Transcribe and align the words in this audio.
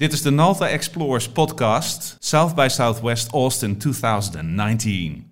Dit 0.00 0.12
is 0.12 0.22
de 0.22 0.30
Nalta 0.30 0.68
Explorers 0.68 1.28
podcast, 1.28 2.16
South 2.18 2.54
by 2.54 2.66
Southwest 2.70 3.30
Austin 3.30 3.78
2019. 3.78 5.30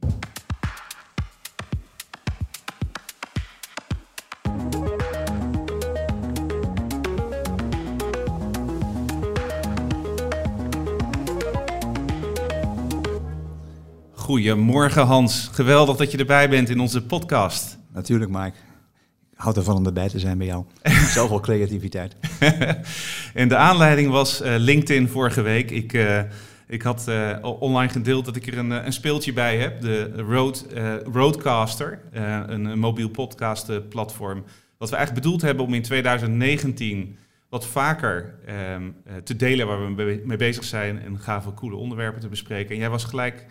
Goedemorgen 14.12 15.06
Hans, 15.06 15.48
geweldig 15.52 15.96
dat 15.96 16.10
je 16.10 16.18
erbij 16.18 16.48
bent 16.48 16.68
in 16.68 16.80
onze 16.80 17.02
podcast. 17.02 17.78
Natuurlijk 17.92 18.30
Mike. 18.30 18.56
Ik 19.32 19.38
houd 19.38 19.56
ervan 19.56 19.76
om 19.76 19.86
erbij 19.86 20.08
te 20.08 20.18
zijn 20.18 20.38
bij 20.38 20.46
jou. 20.46 20.64
Zoveel 21.14 21.40
creativiteit. 21.40 22.16
en 23.34 23.48
de 23.48 23.56
aanleiding 23.56 24.10
was 24.10 24.42
uh, 24.42 24.54
LinkedIn 24.56 25.08
vorige 25.08 25.42
week. 25.42 25.70
Ik, 25.70 25.92
uh, 25.92 26.20
ik 26.66 26.82
had 26.82 27.06
uh, 27.08 27.36
online 27.42 27.92
gedeeld 27.92 28.24
dat 28.24 28.36
ik 28.36 28.46
er 28.46 28.58
een, 28.58 28.70
een 28.70 28.92
speeltje 28.92 29.32
bij 29.32 29.58
heb. 29.58 29.80
De 29.80 30.12
Road, 30.12 30.66
Roadcaster, 31.12 32.00
een, 32.12 32.64
een, 32.64 32.78
mobiel 32.78 33.08
podcast 33.08 33.88
platform. 33.88 34.44
Wat 34.78 34.90
we 34.90 34.96
eigenlijk 34.96 35.24
bedoeld 35.24 35.42
hebben 35.42 35.64
om 35.64 35.74
in 35.74 35.82
2019 35.82 37.16
wat 37.48 37.66
vaker 37.66 38.34
um, 38.74 38.96
te 39.24 39.36
delen 39.36 39.66
waar 39.66 39.94
we 39.94 40.20
mee 40.24 40.36
bezig 40.36 40.64
zijn. 40.64 41.02
En 41.02 41.18
gave, 41.18 41.54
coole 41.54 41.76
onderwerpen 41.76 42.20
te 42.20 42.28
bespreken. 42.28 42.70
En 42.70 42.80
jij 42.80 42.90
was 42.90 43.04
gelijk... 43.04 43.46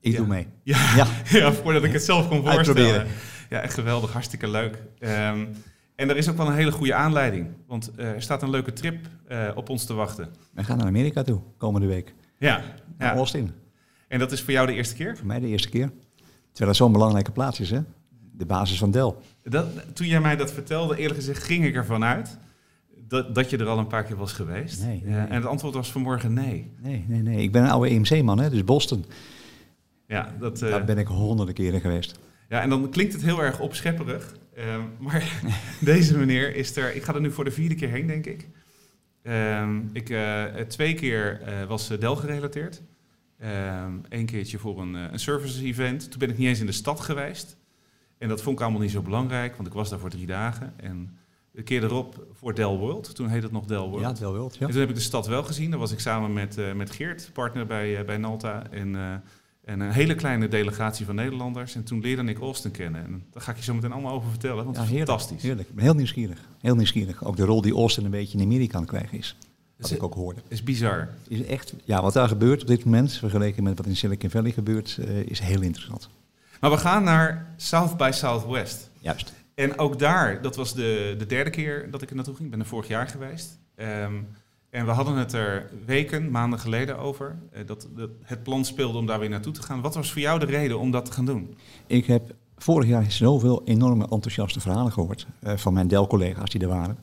Ik 0.00 0.16
doe 0.16 0.26
mee. 0.26 0.46
Ja, 0.62 0.94
ja. 0.96 1.06
ja, 1.38 1.52
voordat 1.52 1.84
ik 1.84 1.92
het 1.92 2.04
zelf 2.04 2.28
kon 2.28 2.42
voorstellen. 2.52 3.06
Ja, 3.50 3.60
echt 3.60 3.74
geweldig. 3.74 4.12
Hartstikke 4.12 4.48
leuk. 4.48 4.82
Um, 5.00 5.48
en 5.94 6.10
er 6.10 6.16
is 6.16 6.28
ook 6.28 6.36
wel 6.36 6.46
een 6.46 6.54
hele 6.54 6.72
goede 6.72 6.94
aanleiding. 6.94 7.48
Want 7.66 7.90
uh, 7.96 8.10
er 8.10 8.22
staat 8.22 8.42
een 8.42 8.50
leuke 8.50 8.72
trip 8.72 9.06
uh, 9.28 9.50
op 9.54 9.68
ons 9.68 9.84
te 9.84 9.94
wachten. 9.94 10.28
We 10.52 10.64
gaan 10.64 10.78
naar 10.78 10.86
Amerika 10.86 11.22
toe, 11.22 11.40
komende 11.56 11.86
week. 11.86 12.14
Ja. 12.38 12.62
Naar 12.98 13.12
ja. 13.12 13.16
Austin. 13.16 13.52
En 14.08 14.18
dat 14.18 14.32
is 14.32 14.42
voor 14.42 14.52
jou 14.52 14.66
de 14.66 14.74
eerste 14.74 14.94
keer? 14.94 15.16
Voor 15.16 15.26
mij 15.26 15.40
de 15.40 15.46
eerste 15.46 15.68
keer. 15.68 15.90
Terwijl 16.50 16.68
het 16.68 16.76
zo'n 16.76 16.92
belangrijke 16.92 17.32
plaats 17.32 17.60
is, 17.60 17.70
hè? 17.70 17.80
De 18.32 18.46
basis 18.46 18.78
van 18.78 18.90
Dell. 18.90 19.14
Dat, 19.42 19.66
toen 19.94 20.06
jij 20.06 20.20
mij 20.20 20.36
dat 20.36 20.52
vertelde, 20.52 20.96
eerlijk 20.96 21.18
gezegd, 21.18 21.42
ging 21.42 21.64
ik 21.64 21.74
ervan 21.74 22.04
uit 22.04 22.38
dat, 23.12 23.34
dat 23.34 23.50
je 23.50 23.56
er 23.56 23.68
al 23.68 23.78
een 23.78 23.86
paar 23.86 24.04
keer 24.04 24.16
was 24.16 24.32
geweest. 24.32 24.84
Nee, 24.84 25.02
nee, 25.04 25.14
ja, 25.14 25.28
en 25.28 25.34
het 25.34 25.46
antwoord 25.46 25.74
was 25.74 25.92
vanmorgen 25.92 26.32
nee. 26.32 26.72
Nee, 26.80 27.04
nee, 27.08 27.22
nee. 27.22 27.42
Ik 27.42 27.52
ben 27.52 27.62
een 27.62 27.70
oude 27.70 27.88
EMC-man, 27.88 28.38
hè? 28.38 28.50
Dus 28.50 28.64
Boston. 28.64 29.04
Ja, 30.06 30.34
dat... 30.38 30.62
Uh... 30.62 30.70
Daar 30.70 30.84
ben 30.84 30.98
ik 30.98 31.06
honderden 31.06 31.54
keren 31.54 31.80
geweest. 31.80 32.18
Ja, 32.52 32.60
en 32.60 32.68
dan 32.68 32.90
klinkt 32.90 33.12
het 33.12 33.22
heel 33.22 33.42
erg 33.42 33.60
opschepperig. 33.60 34.34
Uh, 34.58 34.64
maar 34.98 35.40
deze 35.80 36.18
meneer 36.18 36.56
is 36.56 36.76
er... 36.76 36.94
Ik 36.94 37.02
ga 37.02 37.14
er 37.14 37.20
nu 37.20 37.30
voor 37.30 37.44
de 37.44 37.50
vierde 37.50 37.74
keer 37.74 37.88
heen, 37.88 38.06
denk 38.06 38.26
ik. 38.26 38.48
Uh, 39.22 39.68
ik 39.92 40.10
uh, 40.10 40.44
twee 40.44 40.94
keer 40.94 41.40
was 41.68 41.88
Dell 41.88 42.14
gerelateerd. 42.14 42.82
Eén 43.38 44.04
ehm, 44.08 44.24
keertje 44.24 44.58
voor 44.58 44.80
een, 44.80 44.94
een 44.94 45.18
services 45.18 45.62
event. 45.62 46.10
Toen 46.10 46.18
ben 46.18 46.30
ik 46.30 46.38
niet 46.38 46.48
eens 46.48 46.60
in 46.60 46.66
de 46.66 46.72
stad 46.72 47.00
geweest. 47.00 47.56
En 48.18 48.28
dat 48.28 48.42
vond 48.42 48.56
ik 48.56 48.62
allemaal 48.62 48.80
niet 48.80 48.90
zo 48.90 49.02
belangrijk, 49.02 49.56
want 49.56 49.68
ik 49.68 49.74
was 49.74 49.90
daar 49.90 49.98
voor 49.98 50.10
drie 50.10 50.26
dagen. 50.26 50.74
En 50.76 51.18
de 51.50 51.62
keer 51.62 51.82
erop 51.82 52.26
voor 52.32 52.54
Dell 52.54 52.76
World. 52.76 53.14
Toen 53.14 53.28
heette 53.28 53.44
het 53.44 53.54
nog 53.54 53.64
Dell 53.64 53.78
World. 53.78 54.00
Ja, 54.00 54.12
Dell 54.12 54.28
World, 54.28 54.54
ja. 54.54 54.66
En 54.66 54.70
toen 54.70 54.80
heb 54.80 54.88
ik 54.88 54.94
de 54.94 55.00
stad 55.00 55.26
wel 55.26 55.42
gezien. 55.42 55.70
Daar 55.70 55.78
was 55.78 55.92
ik 55.92 56.00
samen 56.00 56.32
met, 56.32 56.74
met 56.74 56.90
Geert, 56.90 57.30
partner 57.32 57.66
bij, 57.66 58.04
bij 58.04 58.16
Nalta. 58.16 58.70
En 58.70 59.22
en 59.64 59.80
een 59.80 59.90
hele 59.90 60.14
kleine 60.14 60.48
delegatie 60.48 61.06
van 61.06 61.14
Nederlanders. 61.14 61.74
En 61.74 61.84
toen 61.84 62.00
leerde 62.00 62.24
ik 62.24 62.38
Austin 62.38 62.70
kennen. 62.70 63.04
En 63.04 63.24
daar 63.30 63.42
ga 63.42 63.50
ik 63.50 63.56
je 63.56 63.62
zo 63.62 63.74
meteen 63.74 63.92
allemaal 63.92 64.12
over 64.12 64.30
vertellen, 64.30 64.64
want 64.64 64.76
ja, 64.76 64.82
het 64.82 64.90
is 64.90 64.96
heerlijk, 64.96 65.10
fantastisch. 65.10 65.42
Heerlijk. 65.42 65.68
Ik 65.68 65.74
ben 65.74 65.84
heel 65.84 65.94
nieuwsgierig. 65.94 66.38
Heel 66.60 66.74
nieuwsgierig. 66.74 67.24
Ook 67.24 67.36
de 67.36 67.44
rol 67.44 67.62
die 67.62 67.74
Austin 67.74 68.04
een 68.04 68.10
beetje 68.10 68.38
in 68.38 68.44
Amerika 68.44 68.78
aan 68.78 68.84
krijgen 68.84 69.18
is. 69.18 69.36
Wat 69.76 69.90
is, 69.90 69.96
ik 69.96 70.02
ook 70.02 70.14
hoorde. 70.14 70.40
is 70.48 70.62
bizar. 70.62 71.08
Is 71.28 71.44
echt, 71.44 71.74
ja, 71.84 72.02
wat 72.02 72.12
daar 72.12 72.28
gebeurt 72.28 72.60
op 72.60 72.66
dit 72.66 72.84
moment, 72.84 73.12
vergeleken 73.12 73.62
met 73.62 73.76
wat 73.76 73.86
in 73.86 73.96
Silicon 73.96 74.30
Valley 74.30 74.52
gebeurt, 74.52 74.98
uh, 75.00 75.18
is 75.18 75.40
heel 75.40 75.60
interessant. 75.60 76.08
Maar 76.60 76.70
we 76.70 76.76
gaan 76.76 77.04
naar 77.04 77.54
South 77.56 77.96
by 77.96 78.10
Southwest. 78.12 78.90
Juist. 78.98 79.32
En 79.54 79.78
ook 79.78 79.98
daar, 79.98 80.42
dat 80.42 80.56
was 80.56 80.74
de, 80.74 81.14
de 81.18 81.26
derde 81.26 81.50
keer 81.50 81.90
dat 81.90 82.02
ik 82.02 82.10
er 82.10 82.16
naartoe 82.16 82.34
ging. 82.34 82.44
Ik 82.44 82.50
ben 82.50 82.60
er 82.60 82.66
vorig 82.66 82.88
jaar 82.88 83.08
geweest. 83.08 83.58
Um, 83.76 84.26
en 84.72 84.86
we 84.86 84.90
hadden 84.90 85.16
het 85.16 85.32
er 85.32 85.70
weken, 85.86 86.30
maanden 86.30 86.58
geleden 86.58 86.98
over. 86.98 87.38
Uh, 87.52 87.66
dat, 87.66 87.88
dat, 87.96 88.10
het 88.22 88.42
plan 88.42 88.64
speelde 88.64 88.98
om 88.98 89.06
daar 89.06 89.18
weer 89.18 89.28
naartoe 89.28 89.52
te 89.52 89.62
gaan. 89.62 89.80
Wat 89.80 89.94
was 89.94 90.12
voor 90.12 90.20
jou 90.20 90.38
de 90.38 90.46
reden 90.46 90.78
om 90.78 90.90
dat 90.90 91.04
te 91.04 91.12
gaan 91.12 91.24
doen? 91.24 91.54
Ik 91.86 92.06
heb 92.06 92.34
vorig 92.56 92.88
jaar 92.88 93.10
zoveel 93.10 93.62
enorme 93.64 94.08
enthousiaste 94.08 94.60
verhalen 94.60 94.92
gehoord 94.92 95.26
uh, 95.42 95.56
van 95.56 95.72
mijn 95.72 95.88
Dell-collega's 95.88 96.50
die 96.50 96.60
er 96.60 96.68
waren. 96.68 96.98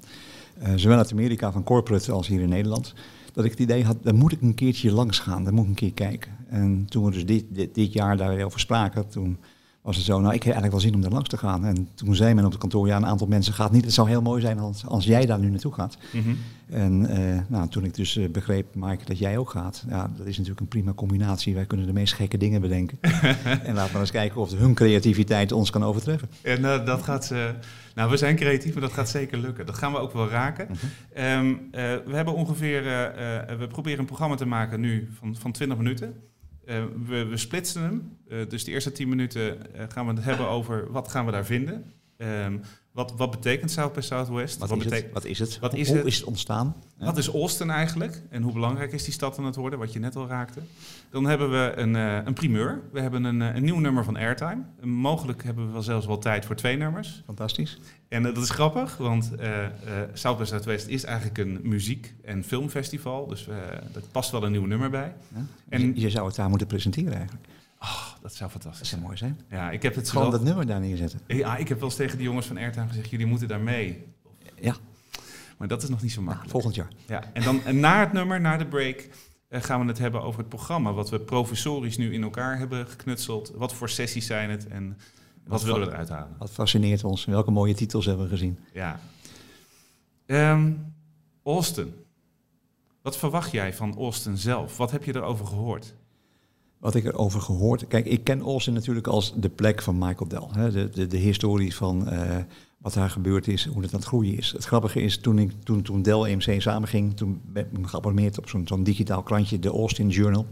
Uh, 0.63 0.73
zowel 0.75 0.97
uit 0.97 1.11
Amerika 1.11 1.51
van 1.51 1.63
corporate 1.63 2.11
als 2.11 2.27
hier 2.27 2.41
in 2.41 2.49
Nederland. 2.49 2.93
Dat 3.33 3.45
ik 3.45 3.51
het 3.51 3.59
idee 3.59 3.85
had, 3.85 3.97
daar 4.03 4.15
moet 4.15 4.31
ik 4.31 4.41
een 4.41 4.55
keertje 4.55 4.91
langs 4.91 5.19
gaan, 5.19 5.43
daar 5.43 5.53
moet 5.53 5.63
ik 5.63 5.69
een 5.69 5.75
keer 5.75 5.93
kijken. 5.93 6.31
En 6.47 6.85
toen 6.85 7.05
we 7.05 7.11
dus 7.11 7.25
dit, 7.25 7.45
dit, 7.49 7.75
dit 7.75 7.93
jaar 7.93 8.17
daarover 8.17 8.59
spraken, 8.59 9.09
toen 9.09 9.37
was 9.81 9.95
het 9.95 10.05
zo, 10.05 10.19
nou 10.19 10.33
ik 10.33 10.43
heb 10.43 10.53
eigenlijk 10.53 10.71
wel 10.71 10.81
zin 10.81 10.95
om 10.95 11.01
daar 11.01 11.11
langs 11.11 11.29
te 11.29 11.37
gaan. 11.37 11.65
En 11.65 11.89
toen 11.95 12.15
zei 12.15 12.33
men 12.33 12.45
op 12.45 12.51
het 12.51 12.59
kantoor, 12.59 12.87
ja 12.87 12.95
een 12.95 13.05
aantal 13.05 13.27
mensen 13.27 13.53
gaat 13.53 13.71
niet. 13.71 13.85
Het 13.85 13.93
zou 13.93 14.09
heel 14.09 14.21
mooi 14.21 14.41
zijn 14.41 14.59
als, 14.59 14.85
als 14.85 15.05
jij 15.05 15.25
daar 15.25 15.39
nu 15.39 15.49
naartoe 15.49 15.73
gaat. 15.73 15.97
Mhm. 16.11 16.17
Mm 16.17 16.23
-hmm. 16.23 16.37
En 16.69 17.19
uh, 17.19 17.39
nou, 17.47 17.69
toen 17.69 17.83
ik 17.83 17.95
dus 17.95 18.15
uh, 18.15 18.29
begreep, 18.29 18.75
Mike, 18.75 19.05
dat 19.05 19.17
jij 19.17 19.37
ook 19.37 19.49
gaat. 19.49 19.85
Ja, 19.89 20.11
dat 20.17 20.25
is 20.25 20.33
natuurlijk 20.35 20.59
een 20.59 20.67
prima 20.67 20.93
combinatie. 20.93 21.53
Wij 21.53 21.65
kunnen 21.65 21.85
de 21.85 21.93
meest 21.93 22.13
gekke 22.13 22.37
dingen 22.37 22.61
bedenken. 22.61 22.97
en 23.63 23.73
laten 23.73 23.93
we 23.93 23.99
eens 23.99 24.11
kijken 24.11 24.41
of 24.41 24.51
hun 24.51 24.73
creativiteit 24.73 25.51
ons 25.51 25.69
kan 25.69 25.83
overtreffen. 25.83 26.29
En 26.41 26.59
uh, 26.59 26.85
dat 26.85 27.03
gaat 27.03 27.25
ze... 27.25 27.53
Nou, 27.95 28.09
we 28.09 28.17
zijn 28.17 28.35
creatief, 28.35 28.73
maar 28.73 28.81
dat 28.81 28.93
gaat 28.93 29.09
zeker 29.09 29.37
lukken. 29.37 29.65
Dat 29.65 29.77
gaan 29.77 29.91
we 29.91 29.97
ook 29.97 30.13
wel 30.13 30.29
raken. 30.29 30.67
Mm 30.69 30.75
-hmm. 30.75 31.23
um, 31.23 31.69
we 32.05 32.15
hebben 32.15 32.33
ongeveer... 32.33 32.83
we 33.59 33.67
proberen 33.67 33.99
een 33.99 34.05
programma 34.05 34.35
te 34.35 34.45
maken 34.45 34.79
nu 34.79 35.09
van, 35.19 35.35
van 35.35 35.51
20 35.51 35.77
minuten. 35.77 36.13
Uh, 36.69 36.83
we, 37.05 37.25
we, 37.25 37.37
splitsen 37.37 37.81
hem. 37.81 38.17
Uh, 38.27 38.49
dus 38.49 38.63
de 38.63 38.71
eerste 38.71 38.91
10 38.91 39.09
minuten 39.09 39.57
uh, 39.75 39.83
gaan 39.87 40.05
we 40.05 40.13
het 40.13 40.23
hebben 40.23 40.47
over 40.47 40.91
wat 40.91 41.07
gaan 41.07 41.25
we 41.25 41.31
daar 41.31 41.45
vinden. 41.45 41.93
Um, 42.17 42.61
wat, 42.99 43.13
wat 43.17 43.31
betekent 43.31 43.71
South 43.71 43.93
by 43.93 43.99
Southwest? 43.99 44.57
Wat, 44.57 44.69
wat, 44.69 44.85
is, 44.85 44.91
het? 44.91 45.11
wat 45.13 45.25
is 45.25 45.39
het? 45.39 45.59
Wat 45.59 45.73
is 45.73 45.87
hoe 45.87 45.97
het? 45.97 46.05
is 46.05 46.17
het 46.17 46.25
ontstaan? 46.25 46.75
Ja. 46.97 47.05
Wat 47.05 47.17
is 47.17 47.27
Austin 47.27 47.69
eigenlijk? 47.69 48.21
En 48.29 48.41
hoe 48.41 48.53
belangrijk 48.53 48.91
is 48.91 49.03
die 49.03 49.13
stad 49.13 49.37
aan 49.37 49.45
het 49.45 49.55
worden? 49.55 49.79
Wat 49.79 49.93
je 49.93 49.99
net 49.99 50.15
al 50.15 50.27
raakte. 50.27 50.59
Dan 51.09 51.25
hebben 51.25 51.51
we 51.51 51.73
een, 51.75 51.93
een 51.93 52.33
primeur. 52.33 52.81
We 52.91 52.99
hebben 52.99 53.23
een, 53.23 53.39
een 53.39 53.63
nieuw 53.63 53.79
nummer 53.79 54.03
van 54.03 54.17
Airtime. 54.17 54.61
mogelijk 54.81 55.43
hebben 55.43 55.65
we 55.65 55.71
wel 55.71 55.81
zelfs 55.81 56.05
wel 56.05 56.17
tijd 56.17 56.45
voor 56.45 56.55
twee 56.55 56.77
nummers. 56.77 57.21
Fantastisch. 57.25 57.79
En 58.07 58.23
dat 58.23 58.37
is 58.37 58.49
grappig, 58.49 58.97
want 58.97 59.31
South 60.13 60.37
by 60.37 60.43
Southwest 60.43 60.87
is 60.87 61.03
eigenlijk 61.03 61.37
een 61.37 61.59
muziek- 61.63 62.13
en 62.23 62.43
filmfestival. 62.43 63.27
Dus 63.27 63.47
er 63.47 64.03
past 64.11 64.31
wel 64.31 64.43
een 64.43 64.51
nieuw 64.51 64.65
nummer 64.65 64.89
bij. 64.89 65.13
Ja. 65.35 65.45
En 65.69 65.99
je 65.99 66.09
zou 66.09 66.27
het 66.27 66.35
daar 66.35 66.49
moeten 66.49 66.67
presenteren 66.67 67.13
eigenlijk. 67.13 67.47
Oh, 67.79 68.07
dat 68.21 68.35
zou 68.35 68.49
fantastisch 68.49 68.79
Dat 68.79 68.87
zou 68.87 69.01
mooi 69.01 69.17
zijn. 69.17 69.39
Ja, 69.49 69.71
ik 69.71 69.81
heb 69.81 69.95
het 69.95 70.09
Gewoon 70.09 70.31
dat 70.31 70.43
nummer 70.43 70.65
daar 70.65 70.79
neerzetten. 70.79 71.19
Ja, 71.27 71.57
ik 71.57 71.67
heb 71.67 71.79
wel 71.79 71.87
eens 71.87 71.97
tegen 71.97 72.17
de 72.17 72.23
jongens 72.23 72.45
van 72.45 72.57
Airtime 72.57 72.87
gezegd, 72.87 73.09
jullie 73.09 73.25
moeten 73.25 73.47
daar 73.47 73.61
mee. 73.61 74.07
Ja. 74.55 74.75
Maar 75.57 75.67
dat 75.67 75.83
is 75.83 75.89
nog 75.89 76.01
niet 76.01 76.11
zo 76.11 76.21
makkelijk. 76.21 76.51
Nou, 76.51 76.61
volgend 76.61 76.75
jaar. 76.75 76.89
Ja, 77.07 77.33
en 77.33 77.43
dan 77.43 77.63
en 77.63 77.79
na 77.79 77.99
het 77.99 78.13
nummer, 78.13 78.41
na 78.41 78.57
de 78.57 78.65
break, 78.65 79.09
uh, 79.49 79.61
gaan 79.61 79.81
we 79.81 79.87
het 79.87 79.97
hebben 79.97 80.21
over 80.21 80.39
het 80.39 80.49
programma. 80.49 80.93
Wat 80.93 81.09
we 81.09 81.19
professorisch 81.19 81.97
nu 81.97 82.13
in 82.13 82.23
elkaar 82.23 82.57
hebben 82.57 82.87
geknutseld. 82.87 83.51
Wat 83.55 83.73
voor 83.73 83.89
sessies 83.89 84.25
zijn 84.25 84.49
het 84.49 84.67
en 84.67 84.87
wat, 84.87 84.97
wat 85.43 85.63
willen 85.63 85.81
we 85.81 85.87
eruit 85.87 86.09
halen. 86.09 86.35
Wat 86.37 86.51
fascineert 86.51 87.03
ons. 87.03 87.25
Welke 87.25 87.51
mooie 87.51 87.73
titels 87.73 88.05
hebben 88.05 88.23
we 88.25 88.31
gezien. 88.31 88.59
Ja. 88.73 88.99
Um, 90.25 90.93
Austin. 91.43 91.93
Wat 93.01 93.17
verwacht 93.17 93.51
jij 93.51 93.73
van 93.73 93.95
Austin 93.97 94.37
zelf? 94.37 94.77
Wat 94.77 94.91
heb 94.91 95.03
je 95.03 95.15
erover 95.15 95.45
gehoord? 95.45 95.95
Wat 96.79 96.95
ik 96.95 97.05
erover 97.05 97.41
gehoord... 97.41 97.87
Kijk, 97.87 98.05
ik 98.05 98.23
ken 98.23 98.41
Austin 98.41 98.73
natuurlijk 98.73 99.07
als 99.07 99.33
de 99.35 99.49
plek 99.49 99.81
van 99.81 99.97
Michael 99.97 100.27
Dell. 100.27 100.47
Hè? 100.51 100.71
De, 100.71 100.89
de, 100.89 101.07
de 101.07 101.17
historie 101.17 101.75
van 101.75 102.13
uh, 102.13 102.35
wat 102.77 102.93
daar 102.93 103.09
gebeurd 103.09 103.47
is, 103.47 103.65
hoe 103.65 103.81
het 103.81 103.93
aan 103.93 103.99
het 103.99 104.07
groeien 104.07 104.37
is. 104.37 104.51
Het 104.51 104.65
grappige 104.65 105.01
is, 105.01 105.17
toen, 105.17 105.39
ik, 105.39 105.51
toen, 105.63 105.81
toen 105.81 106.01
Dell 106.01 106.23
EMC 106.23 106.61
samenging... 106.61 107.15
toen 107.15 107.41
ben 107.45 107.67
ik 107.77 107.87
geabonneerd 107.87 108.37
op 108.37 108.49
zo'n 108.49 108.67
zo'n 108.67 108.83
digitaal 108.83 109.23
krantje, 109.23 109.59
de 109.59 109.69
Austin 109.69 110.09
Journal... 110.09 110.45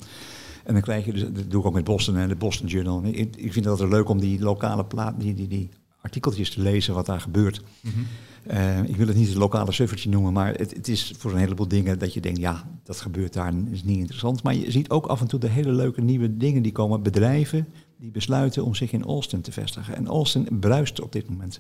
En 0.68 0.74
dan 0.74 0.81
krijg 0.81 1.06
je, 1.06 1.13
dus, 1.13 1.21
dat 1.21 1.51
doe 1.51 1.59
ik 1.62 1.68
ook 1.68 1.74
met 1.74 1.83
Boston, 1.83 2.15
hè, 2.15 2.27
de 2.27 2.35
Boston 2.35 2.68
Journal. 2.68 3.03
Ik, 3.03 3.35
ik 3.35 3.53
vind 3.53 3.65
het 3.65 3.80
leuk 3.80 4.09
om 4.09 4.19
die 4.19 4.39
lokale 4.39 4.85
plaat, 4.85 5.19
die, 5.19 5.33
die, 5.33 5.47
die 5.47 5.69
artikeltjes 6.07 6.50
te 6.50 6.62
lezen 6.62 6.94
wat 6.94 7.06
daar 7.06 7.21
gebeurt. 7.21 7.62
Mm 7.81 7.92
-hmm. 7.92 8.06
uh, 8.51 8.89
ik 8.89 8.95
wil 8.95 9.07
het 9.07 9.15
niet 9.15 9.27
het 9.27 9.38
lokale 9.38 9.71
suffertje 9.71 10.09
noemen, 10.09 10.33
maar 10.33 10.54
het, 10.54 10.74
het, 10.74 10.88
is 10.88 11.13
voor 11.18 11.31
een 11.31 11.38
heleboel 11.38 11.68
dingen 11.68 12.00
dat 12.00 12.13
je 12.13 12.21
denkt, 12.21 12.39
ja, 12.39 12.69
dat 12.83 13.01
gebeurt 13.01 13.33
daar, 13.33 13.54
is 13.71 13.83
niet 13.83 13.98
interessant. 13.98 14.44
Maar 14.44 14.56
je 14.56 14.71
ziet 14.71 14.89
ook 14.89 15.06
af 15.06 15.21
en 15.21 15.27
toe 15.27 15.39
de 15.39 15.50
hele 15.50 15.71
leuke 15.71 16.01
nieuwe 16.01 16.38
dingen 16.38 16.62
die 16.62 16.71
komen. 16.71 17.04
Bedrijven 17.04 17.68
die 18.00 18.12
besluiten 18.12 18.65
om 18.65 18.75
zich 18.75 18.92
in 18.92 19.04
Austin 19.04 19.42
te 19.42 19.51
vestigen. 19.51 19.95
En 19.95 20.07
Austin 20.07 20.59
bruist 20.59 21.01
op 21.01 21.12
dit 21.12 21.30
moment. 21.30 21.59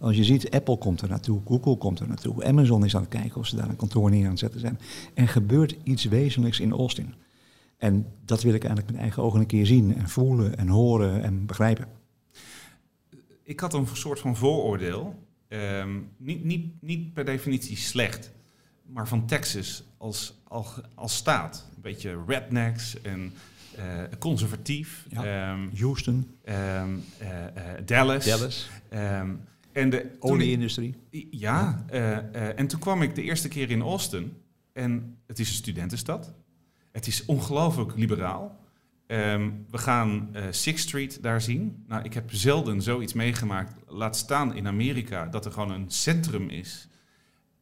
Als 0.00 0.16
je 0.16 0.24
ziet, 0.24 0.50
Apple 0.50 0.78
komt 0.78 1.00
er 1.00 1.08
naartoe, 1.08 1.40
Google 1.44 1.76
komt 1.76 2.00
er 2.00 2.08
naartoe, 2.08 2.44
Amazon 2.44 2.84
is 2.84 2.94
aan 2.94 3.02
het 3.02 3.10
kijken 3.10 3.40
of 3.40 3.46
ze 3.46 3.56
daar 3.56 3.68
een 3.68 3.76
kantoor 3.76 4.10
neer 4.10 4.24
aan 4.24 4.30
het 4.30 4.38
zetten 4.38 4.60
zijn. 4.60 4.78
Er 5.14 5.28
gebeurt 5.28 5.76
iets 5.82 6.04
wezenlijks 6.04 6.60
in 6.60 6.72
Austin. 6.72 7.14
En 7.78 8.06
dat 8.24 8.42
wil 8.42 8.54
ik 8.54 8.64
eigenlijk 8.64 8.92
met 8.92 9.00
eigen 9.00 9.22
ogen 9.22 9.40
een 9.40 9.46
keer 9.46 9.66
zien 9.66 9.96
en 9.96 10.08
voelen 10.08 10.58
en 10.58 10.68
horen 10.68 11.22
en 11.22 11.46
begrijpen. 11.46 12.01
Ik 13.52 13.60
had 13.60 13.74
een 13.74 13.86
soort 13.92 14.20
van 14.20 14.36
vooroordeel. 14.36 15.26
Um, 15.48 16.08
niet, 16.16 16.44
niet, 16.44 16.82
niet 16.82 17.12
per 17.12 17.24
definitie 17.24 17.76
slecht. 17.76 18.32
maar 18.86 19.08
van 19.08 19.26
Texas 19.26 19.84
als, 19.98 20.34
als, 20.44 20.80
als 20.94 21.16
staat. 21.16 21.68
Een 21.76 21.82
beetje 21.82 22.22
rednecks 22.26 23.00
en 23.02 23.32
eh, 23.76 23.84
conservatief. 24.18 25.06
Ja. 25.08 25.24
Ehm, 25.24 25.76
Houston, 25.76 26.36
ehm, 26.44 26.96
eh, 27.18 27.44
eh, 27.46 27.52
Dallas. 27.86 28.24
Dallas, 28.24 28.70
Ehm, 28.88 29.30
en 29.72 29.90
de 29.90 30.10
olieindustrie. 30.18 30.94
ja, 31.30 31.84
eh, 31.88 32.58
en 32.58 32.66
toen 32.66 32.80
kwam 32.80 33.02
ik 33.02 33.14
de 33.14 33.22
eerste 33.22 33.48
keer 33.48 33.70
in 33.70 33.82
Austin. 33.82 34.36
En 34.72 35.16
het 35.26 35.38
is 35.38 35.48
een 35.48 35.54
studentenstad. 35.54 36.34
Het 36.92 37.06
is 37.06 37.24
ongelooflijk 37.24 37.96
liberaal. 37.96 38.60
Ehm, 39.12 39.50
we 39.70 39.78
gaan 39.78 40.28
eh 40.32 40.42
Sixth 40.50 40.88
Street 40.88 41.22
daar 41.22 41.40
zien. 41.40 41.84
Nou, 41.86 42.04
ik 42.04 42.14
heb 42.14 42.30
zelden 42.30 42.82
zoiets 42.82 43.12
meegemaakt. 43.12 43.74
Laat 43.86 44.16
staan 44.16 44.54
in 44.54 44.66
Amerika 44.66 45.26
dat 45.26 45.44
er 45.44 45.52
gewoon 45.52 45.70
een 45.70 45.90
centrum 45.90 46.48
is. 46.48 46.88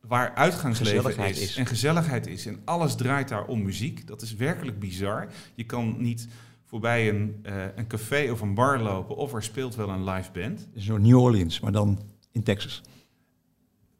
Waar 0.01 0.35
uitgangsleven 0.35 1.19
is, 1.19 1.41
is. 1.41 1.57
en 1.57 1.67
gezelligheid 1.67 2.27
is. 2.27 2.47
En 2.47 2.61
alles 2.65 2.95
draait 2.95 3.29
daar 3.29 3.45
om 3.47 3.63
muziek. 3.63 4.07
Dat 4.07 4.23
is 4.23 4.35
werkelijk 4.35 4.79
bizar. 4.79 5.29
Je 5.55 5.65
kan 5.65 5.95
niet 5.99 6.29
voorbij 6.65 7.09
een, 7.09 7.39
eh, 7.43 7.55
een 7.77 7.87
café 7.87 8.31
of 8.31 8.41
een 8.41 8.55
bar 8.55 8.79
lopen 8.79 9.17
of 9.17 9.35
er 9.35 9.43
speelt 9.43 9.75
wel 9.75 9.89
een 9.89 10.05
live 10.05 10.31
band. 10.33 10.69
Soort 10.77 11.03
New 11.03 11.19
Orleans, 11.19 11.61
maar 11.61 11.73
dan 11.73 12.01
in 12.33 12.43
Texas. 12.43 12.83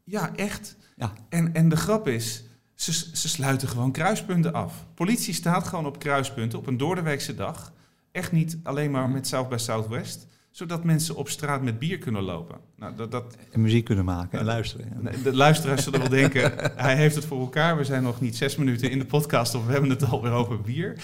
Ja, 0.03 0.35
echt. 0.35 0.77
Ja. 0.95 1.13
En, 1.29 1.53
en 1.53 1.69
de 1.69 1.77
grap 1.77 2.07
is, 2.07 2.43
ze, 2.81 2.91
ze 3.13 3.29
sluiten 3.29 3.67
gewoon 3.67 3.91
kruispunten 3.91 4.53
af. 4.53 4.85
Politie 4.93 5.33
staat 5.33 5.67
gewoon 5.67 5.85
op 5.85 5.99
kruispunten 5.99 6.59
op 6.59 6.67
een 6.67 6.77
doordeweekse 6.77 7.35
dag. 7.35 7.73
Echt 8.11 8.31
niet 8.31 8.57
alleen 8.63 8.91
maar 8.91 9.09
met 9.09 9.27
South 9.27 9.49
by 9.49 9.57
Southwest. 9.57 10.27
Zodat 10.51 10.83
mensen 10.83 11.15
op 11.15 11.29
straat 11.29 11.61
met 11.61 11.79
bier 11.79 11.97
kunnen 11.97 12.21
lopen. 12.21 12.59
Nou, 12.75 12.95
dat, 12.95 13.11
dat, 13.11 13.35
En 13.51 13.61
muziek 13.61 13.85
kunnen 13.85 14.05
maken 14.05 14.39
en 14.39 14.45
luisteren. 14.45 14.97
Nee, 14.99 15.21
De 15.21 15.35
luisteraars 15.35 15.83
zullen 15.83 15.99
wel 15.99 16.09
denken, 16.09 16.53
hij 16.75 16.95
heeft 16.95 17.15
het 17.15 17.25
voor 17.25 17.39
elkaar. 17.39 17.77
We 17.77 17.83
zijn 17.83 18.03
nog 18.03 18.21
niet 18.21 18.35
zes 18.35 18.55
minuten 18.55 18.91
in 18.91 18.99
de 18.99 19.05
podcast 19.05 19.55
of 19.55 19.65
we 19.65 19.71
hebben 19.71 19.89
het 19.89 20.03
alweer 20.03 20.31
over 20.31 20.61
bier. 20.61 20.97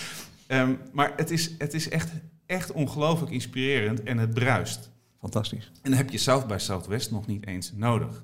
Ehm, 0.48 0.74
maar 0.92 1.14
het 1.16 1.32
is, 1.32 1.52
het 1.58 1.74
is 1.74 1.90
echt, 1.90 2.12
echt 2.46 2.72
ongelooflijk 2.72 3.32
inspirerend 3.32 4.04
en 4.04 4.18
het 4.18 4.34
bruist. 4.34 4.90
Fantastisch. 5.20 5.72
En 5.82 5.90
dan 5.90 6.00
heb 6.00 6.10
je 6.10 6.18
South 6.18 6.48
by 6.48 6.58
Southwest 6.58 7.12
nog 7.12 7.28
niet 7.28 7.46
eens 7.48 7.72
nodig. 7.76 8.24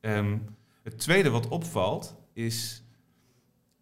Ehm, 0.00 0.36
het 0.82 0.98
tweede 0.98 1.30
wat 1.30 1.48
opvalt 1.48 2.20
is... 2.32 2.84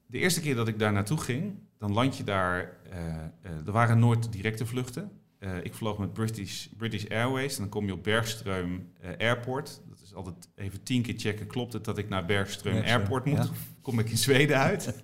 De 0.06 0.18
eerste 0.18 0.40
keer 0.40 0.54
dat 0.54 0.68
ik 0.68 0.78
daar 0.78 0.92
naartoe 0.92 1.18
ging, 1.18 1.54
dan 1.80 1.92
land 1.92 2.16
je 2.16 2.24
daar... 2.24 2.76
eh, 2.90 3.14
eh, 3.42 3.66
er 3.66 3.72
waren 3.72 3.98
nooit 3.98 4.32
directe 4.32 4.66
vluchten. 4.66 5.10
Eh, 5.38 5.50
ik 5.62 5.74
vloog 5.74 5.98
met 5.98 6.12
British, 6.12 6.66
British 6.76 7.04
Airways 7.08 7.54
en 7.54 7.60
dan 7.60 7.68
kom 7.68 7.86
je 7.86 7.92
op 7.92 8.08
Bergström 8.08 8.98
Airport. 9.18 9.80
Dat 9.88 10.00
is 10.04 10.14
altijd 10.14 10.48
even 10.54 10.82
tien 10.82 11.02
keer 11.02 11.14
checken, 11.16 11.46
klopt 11.46 11.72
het 11.72 11.84
dat 11.84 11.98
ik 11.98 12.08
naar 12.08 12.24
Bergström 12.24 12.84
Airport 12.84 13.24
moet? 13.24 13.36
ja. 13.36 13.48
Kom 13.82 13.98
ik 13.98 14.10
in 14.10 14.18
Zweden 14.18 14.58
uit? 14.58 14.92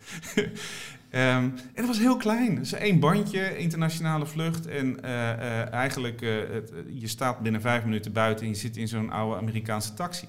Ehm, 1.11 1.45
en 1.45 1.75
het 1.75 1.87
was 1.87 1.99
heel 1.99 2.17
klein. 2.17 2.55
Dus 2.55 2.73
één 2.73 3.01
bandje, 3.01 3.57
internationale 3.57 4.27
vlucht. 4.27 4.67
En 4.67 5.03
eigenlijk, 5.71 6.21
het, 6.21 6.73
je 6.89 7.07
staat 7.07 7.41
binnen 7.41 7.61
vijf 7.61 7.85
minuten 7.85 8.13
buiten 8.13 8.45
en 8.45 8.51
je 8.51 8.59
zit 8.59 8.77
in 8.77 8.89
zo'n 8.89 9.11
oude 9.11 9.37
Amerikaanse 9.37 9.95
taxi. 9.95 10.27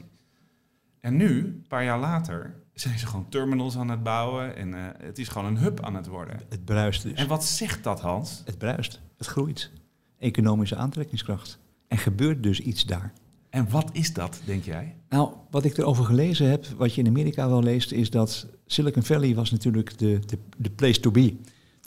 En 1.00 1.16
nu, 1.16 1.38
een 1.38 1.66
paar 1.68 1.84
jaar 1.84 2.00
later, 2.00 2.67
zijn 2.82 3.00
ze 3.00 3.08
gewoon 3.08 3.30
terminals 3.30 3.78
aan 3.78 3.90
het 3.90 4.04
bouwen. 4.04 4.56
En 4.56 4.74
eh, 4.74 5.06
het 5.06 5.18
is 5.20 5.28
gewoon 5.28 5.48
een 5.48 5.58
hub 5.58 5.84
aan 5.84 5.96
het 5.96 6.08
worden. 6.08 6.40
Het 6.50 6.66
bruist 6.66 7.04
dus. 7.04 7.14
En 7.14 7.28
wat 7.28 7.46
zegt 7.46 7.84
dat, 7.84 8.02
Hans? 8.02 8.42
Het 8.46 8.58
bruist. 8.58 9.00
Het 9.18 9.28
groeit. 9.28 9.72
Economische 10.20 10.76
aantrekkingskracht. 10.76 11.60
En 11.88 11.98
gebeurt 11.98 12.44
dus 12.44 12.60
iets 12.60 12.86
daar. 12.86 13.14
En 13.50 13.70
wat 13.70 13.90
is 13.92 14.14
dat, 14.14 14.42
denk 14.46 14.64
jij? 14.64 14.96
Nou, 15.10 15.30
wat 15.52 15.66
ik 15.66 15.78
erover 15.78 16.06
gelezen 16.06 16.50
heb, 16.50 16.66
wat 16.78 16.94
je 16.94 17.02
in 17.02 17.08
Amerika 17.08 17.50
wel 17.50 17.64
leest, 17.64 17.92
is 17.92 18.10
dat 18.10 18.48
Silicon 18.66 19.04
Valley 19.04 19.36
was 19.36 19.52
natuurlijk 19.52 19.98
de, 19.98 20.20
de, 20.26 20.38
de 20.58 20.70
place 20.70 21.00
to 21.00 21.12
be. 21.12 21.36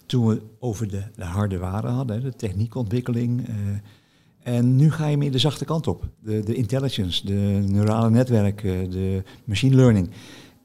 Toen 0.06 0.26
we 0.26 0.42
over 0.58 0.88
de, 0.88 1.02
de 1.14 1.24
harde 1.24 1.58
waren 1.58 1.90
hadden, 1.90 2.22
de 2.22 2.34
techniekontwikkeling. 2.36 3.48
eh, 3.48 3.54
en 4.42 4.76
nu 4.76 4.90
ga 4.90 5.06
je 5.06 5.16
meer 5.16 5.32
de 5.32 5.38
zachte 5.38 5.64
kant 5.64 5.86
op. 5.86 6.08
De, 6.20 6.42
de 6.44 6.54
intelligence, 6.54 7.26
de 7.26 7.64
neurale 7.66 8.10
netwerken, 8.10 8.90
de 8.90 9.22
machine 9.44 9.74
learning. 9.74 10.10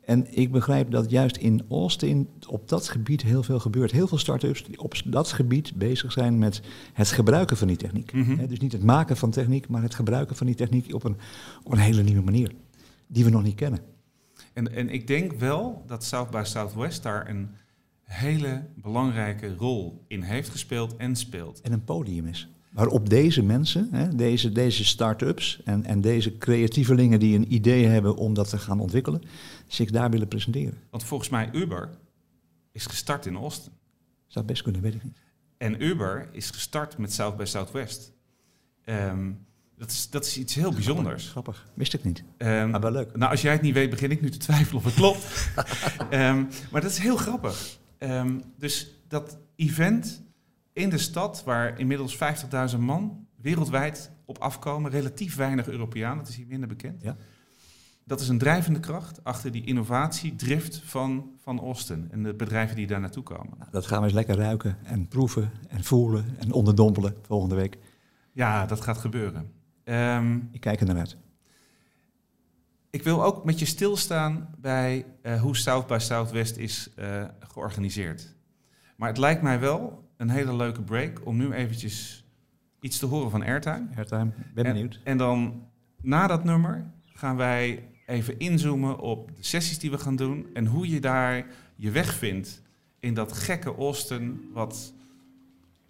En 0.06 0.38
ik 0.38 0.52
begrijp 0.52 0.92
dat 0.92 1.10
juist 1.10 1.38
in 1.38 1.66
Austin 1.69 2.30
op 2.48 2.69
dat 2.69 2.90
gebied 2.90 3.22
heel 3.22 3.44
veel 3.44 3.60
gebeurt. 3.60 3.92
Heel 3.92 4.07
veel 4.07 4.18
start-ups 4.18 4.63
die 4.63 4.80
op 4.80 4.94
dat 5.06 5.31
gebied 5.31 5.75
bezig 5.75 6.12
zijn 6.12 6.38
met 6.38 6.62
het 6.94 7.07
gebruiken 7.12 7.57
van 7.57 7.68
die 7.68 7.78
techniek. 7.78 8.13
Mhm. 8.13 8.48
Dus 8.48 8.60
niet 8.60 8.72
het 8.72 8.84
maken 8.84 9.18
van 9.18 9.31
techniek, 9.31 9.68
maar 9.68 9.81
het 9.81 9.96
gebruiken 9.96 10.36
van 10.36 10.46
die 10.46 10.56
techniek 10.56 10.94
op 10.94 11.04
een, 11.04 11.18
op 11.63 11.72
een 11.72 11.78
hele 11.78 12.04
nieuwe 12.04 12.24
manier. 12.24 12.52
Die 13.07 13.24
we 13.24 13.30
nog 13.30 13.44
niet 13.44 13.56
kennen. 13.56 13.80
En, 14.54 14.75
en 14.75 14.90
ik 14.90 15.07
denk 15.07 15.31
wel 15.31 15.84
dat 15.88 16.04
South 16.04 16.30
by 16.30 16.42
Southwest 16.46 17.04
daar 17.04 17.30
een 17.30 17.50
hele 18.02 18.66
belangrijke 18.75 19.56
rol 19.56 20.04
in 20.07 20.22
heeft 20.22 20.50
gespeeld 20.50 20.96
en 20.96 21.16
speelt. 21.16 21.62
En 21.62 21.72
een 21.72 21.84
podium 21.84 22.25
is. 22.25 22.50
Waarop 22.75 23.10
deze 23.10 23.44
mensen, 23.44 23.88
hè, 23.92 24.16
deze, 24.16 24.51
deze 24.51 24.86
start-ups 24.86 25.62
en, 25.63 25.86
en 25.86 26.01
deze 26.01 26.38
creatievelingen 26.38 27.19
die 27.19 27.36
een 27.36 27.54
idee 27.54 27.86
hebben 27.86 28.16
om 28.16 28.33
dat 28.33 28.50
te 28.50 28.57
gaan 28.57 28.80
ontwikkelen, 28.80 29.22
zich 29.68 29.92
daar 29.92 30.10
willen 30.10 30.27
presenteren. 30.27 30.77
Want 30.89 31.04
volgens 31.04 31.30
mij 31.30 31.50
Uber 31.54 31.89
is 32.72 32.86
gestart 32.86 33.25
in 33.25 33.36
Austin. 33.36 33.72
Zou 34.27 34.45
best 34.45 34.62
kunnen, 34.62 34.81
weet 34.81 34.94
ik 34.95 35.04
niet. 35.04 35.18
En 35.57 35.83
Uber 35.83 36.30
is 36.31 36.50
gestart 36.50 36.98
met 36.98 37.13
South 37.13 37.38
by 37.38 37.44
Southwest. 37.45 38.13
Ehm, 38.83 39.31
dat, 39.78 39.92
is, 39.92 40.10
dat 40.10 40.25
is 40.25 40.38
iets 40.38 40.56
heel 40.56 40.71
bijzonders. 40.74 41.30
Grappig. 41.30 41.68
Wist 41.74 41.94
ik 41.94 42.04
niet. 42.04 42.24
Ehm, 42.38 42.69
Maar 42.69 42.81
wel 42.81 42.92
leuk. 42.92 43.16
nou, 43.16 43.31
als 43.31 43.42
jij 43.42 43.51
het 43.51 43.62
niet 43.62 43.74
weet, 43.74 43.89
begin 43.89 44.12
ik 44.12 44.21
nu 44.21 44.30
te 44.30 44.38
twijfelen 44.38 44.75
of 44.75 44.83
het 44.83 44.94
klopt. 44.94 45.25
Ehm, 46.10 46.44
maar 46.71 46.81
dat 46.81 46.92
is 46.92 46.98
heel 46.98 47.18
grappig. 47.18 47.78
Dus 48.57 48.92
dat 49.07 49.38
event 49.56 50.24
in 50.75 50.89
de 50.89 50.98
stad, 50.98 51.44
waar 51.44 51.80
inmiddels 51.80 52.18
50.000 52.74 52.80
man 52.80 53.27
wereldwijd 53.36 54.12
op 54.25 54.38
afkomen, 54.38 54.92
relatief 54.92 55.36
weinig 55.36 55.68
Europeanen, 55.68 56.18
dat 56.18 56.27
is 56.27 56.36
hier 56.36 56.48
minder 56.48 56.68
bekend. 56.68 57.01
Ja. 57.01 57.16
Dat 58.04 58.19
is 58.22 58.27
een 58.27 58.38
drijvende 58.38 58.80
kracht 58.80 59.24
achter 59.24 59.51
die 59.51 59.66
innovatie, 59.66 60.36
drift 60.36 60.81
van, 60.86 61.31
van 61.42 61.60
Austin 61.60 62.07
en 62.12 62.24
de 62.24 62.33
bedrijven 62.33 62.75
die 62.75 62.88
daar 62.88 63.00
naartoe 63.00 63.24
komen. 63.24 63.57
Nou, 63.57 63.72
dat 63.72 63.86
gaan 63.86 64.00
we 64.00 64.04
eens 64.06 64.13
lekker 64.13 64.36
ruiken 64.36 64.77
en 64.83 65.07
proeven 65.07 65.51
en 65.68 65.83
voelen 65.83 66.25
en 66.39 66.51
onderdompelen 66.51 67.16
volgende 67.21 67.56
week. 67.56 67.78
Ja, 68.31 68.66
dat 68.66 68.81
gaat 68.81 68.98
gebeuren. 68.98 69.51
Ehm, 69.83 70.39
Ik 70.51 70.60
kijk 70.60 70.80
er 70.80 70.86
naar 70.86 70.98
uit. 70.98 71.18
Ik 72.89 73.04
wil 73.04 73.24
ook 73.24 73.45
met 73.45 73.60
je 73.60 73.66
stilstaan 73.66 74.50
bij 74.57 75.06
eh, 75.21 75.42
hoe 75.42 75.56
South 75.56 75.88
by 75.88 75.98
Southwest 76.00 76.57
is 76.57 76.89
eh, 76.95 77.24
georganiseerd. 77.39 78.36
Maar 78.95 79.09
het 79.09 79.18
lijkt 79.18 79.42
mij 79.42 79.59
wel 79.59 80.05
een 80.18 80.30
hele 80.30 80.56
leuke 80.56 80.81
break 80.81 81.26
om 81.26 81.38
nu 81.38 81.52
eventjes 81.52 82.26
iets 82.80 83.00
te 83.00 83.06
horen 83.06 83.31
van 83.31 83.44
Airtime. 83.44 83.88
Airtime, 83.95 84.31
ben 84.54 84.66
En- 84.66 84.74
benieuwd. 84.74 85.00
En 85.04 85.18
dan 85.18 85.64
na 86.02 86.28
dat 86.28 86.44
nummer 86.44 86.92
gaan 87.06 87.36
wij 87.36 87.88
even 88.06 88.40
inzoomen 88.40 89.00
op 89.00 89.36
de 89.36 89.44
sessies 89.44 89.80
die 89.80 89.92
we 89.92 89.98
gaan 89.98 90.16
doen 90.16 90.48
en 90.54 90.66
hoe 90.66 90.90
je 90.90 91.00
daar 91.00 91.45
je 91.76 91.92
weg 91.92 92.14
vindt 92.14 92.62
in 93.00 93.14
dat 93.14 93.31
gekke 93.34 93.76
Austin, 93.76 94.50
wat 94.54 94.94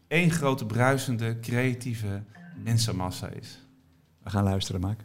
één 0.08 0.32
grote 0.32 0.66
bruisende, 0.66 1.40
creatieve 1.40 2.24
mensenmassa 2.64 3.28
is. 3.30 3.60
We 4.24 4.30
gaan 4.30 4.44
luisteren, 4.44 4.82
Maak. 4.82 5.00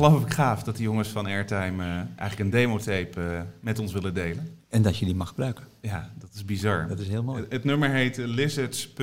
Ongelooflijk 0.00 0.34
gaaf 0.34 0.62
dat 0.62 0.76
die 0.76 0.84
jongens 0.84 1.08
van 1.08 1.26
Airtime 1.26 1.84
eh, 1.84 1.90
eigenlijk 1.90 2.38
een 2.38 2.50
demotape 2.50 3.20
eh, 3.20 3.40
met 3.60 3.78
ons 3.78 3.92
willen 3.92 4.14
delen. 4.14 4.58
En 4.68 4.82
dat 4.82 4.98
je 4.98 5.04
die 5.04 5.14
mag 5.14 5.28
gebruiken. 5.28 5.64
Ja, 5.80 6.10
dat 6.18 6.30
is 6.34 6.44
bizar. 6.44 6.88
Dat 6.88 6.98
is 6.98 7.08
heel 7.08 7.22
mooi. 7.22 7.42
Het, 7.42 7.52
het 7.52 7.64
nummer 7.64 7.90
heet 7.90 8.18
eh, 8.18 8.26
Lizards.3. 8.26 8.94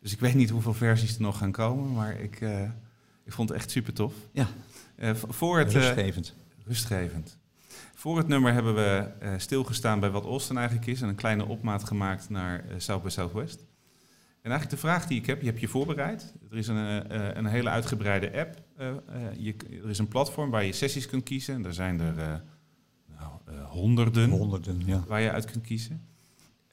Dus 0.00 0.12
ik 0.12 0.20
weet 0.20 0.34
niet 0.34 0.50
hoeveel 0.50 0.74
versies 0.74 1.14
er 1.14 1.22
nog 1.22 1.38
gaan 1.38 1.52
komen, 1.52 1.92
maar 1.92 2.20
ik, 2.20 2.40
ik 3.24 3.32
vond 3.32 3.48
het 3.48 3.58
echt 3.58 3.70
super 3.70 3.92
tof. 3.92 4.14
Ja. 4.32 4.46
Voor 5.14 5.58
het, 5.58 5.72
Rustgevend. 5.72 6.34
rustgevend. 6.66 7.38
Voor 7.94 8.16
het 8.16 8.28
nummer 8.28 8.52
hebben 8.52 8.74
we 8.74 9.06
stilgestaan 9.36 10.00
bij 10.00 10.10
wat 10.10 10.24
Austin 10.24 10.56
eigenlijk 10.56 10.86
is 10.86 11.00
en 11.02 11.08
een 11.08 11.14
kleine 11.14 11.46
opmaat 11.46 11.84
gemaakt 11.84 12.28
naar 12.28 12.64
South 12.76 13.02
by 13.02 13.08
Southwest. 13.08 13.64
En 14.48 14.54
eigenlijk 14.54 14.82
de 14.82 14.88
vraag 14.88 15.06
die 15.06 15.18
ik 15.18 15.26
heb, 15.26 15.40
je 15.40 15.46
hebt 15.46 15.60
je 15.60 15.68
voorbereid. 15.68 16.34
Er 16.50 16.56
is 16.56 16.68
een, 16.68 17.08
eh, 17.08 17.28
een 17.32 17.46
hele 17.46 17.68
uitgebreide 17.68 18.38
app. 18.38 18.62
eh, 18.76 18.88
eh, 18.88 18.94
je, 19.38 19.54
er 19.82 19.90
is 19.90 19.98
een 19.98 20.08
platform 20.08 20.50
waar 20.50 20.64
je 20.64 20.72
sessies 20.72 21.06
kunt 21.06 21.22
kiezen. 21.22 21.54
En 21.54 21.62
daar 21.62 21.72
zijn 21.72 22.00
er 22.00 22.42
nou, 23.18 23.60
honderden 23.66 24.30
Honderden, 24.30 24.82
ja. 24.86 25.04
waar 25.06 25.20
je 25.20 25.30
uit 25.30 25.44
kunt 25.44 25.64
kiezen. 25.64 26.00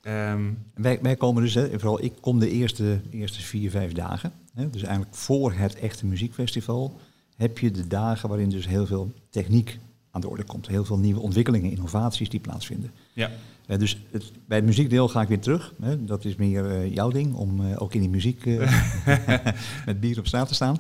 Ehm, 0.02 0.52
Wij, 0.74 1.00
wij 1.02 1.16
komen 1.16 1.44
dus, 1.44 1.54
hè, 1.54 1.70
vooral 1.70 2.04
ik 2.04 2.14
kom 2.22 2.40
de 2.40 2.50
eerste, 2.50 3.02
eerste 3.10 3.42
vier, 3.42 3.70
vijf 3.70 3.92
dagen. 3.92 4.32
Hè, 4.54 4.70
dus 4.70 4.84
eigenlijk 4.84 5.16
voor 5.16 5.54
het 5.54 5.76
echte 5.76 6.06
muziekfestival 6.06 7.00
heb 7.36 7.58
je 7.58 7.72
de 7.72 7.88
dagen 7.88 8.30
waarin 8.30 8.50
dus 8.50 8.68
heel 8.68 8.86
veel 8.86 9.14
techniek 9.30 9.80
aan 10.12 10.22
de 10.22 10.30
orde 10.30 10.44
komt. 10.44 10.68
Heel 10.68 10.86
veel 10.86 11.00
nieuwe 11.00 11.20
ontwikkelingen, 11.20 11.72
innovaties 11.72 12.30
die 12.30 12.40
plaatsvinden. 12.40 12.92
ja, 13.14 13.32
Eh, 13.68 13.78
dus 13.78 14.06
het, 14.12 14.32
bij 14.48 14.58
het 14.58 14.66
muziekdeel 14.66 15.08
ga 15.08 15.22
ik 15.22 15.28
weer 15.28 15.40
terug. 15.40 15.74
Hè. 15.82 16.06
Dat 16.06 16.26
is 16.26 16.36
meer 16.36 16.66
eh, 16.66 16.94
jouw 16.94 17.10
ding, 17.10 17.34
om 17.34 17.66
eh, 17.66 17.82
ook 17.82 17.94
in 17.94 18.00
die 18.00 18.10
muziek 18.10 18.46
met 19.86 20.00
bier 20.00 20.20
op 20.20 20.28
straat 20.28 20.48
te 20.48 20.54
staan. 20.54 20.78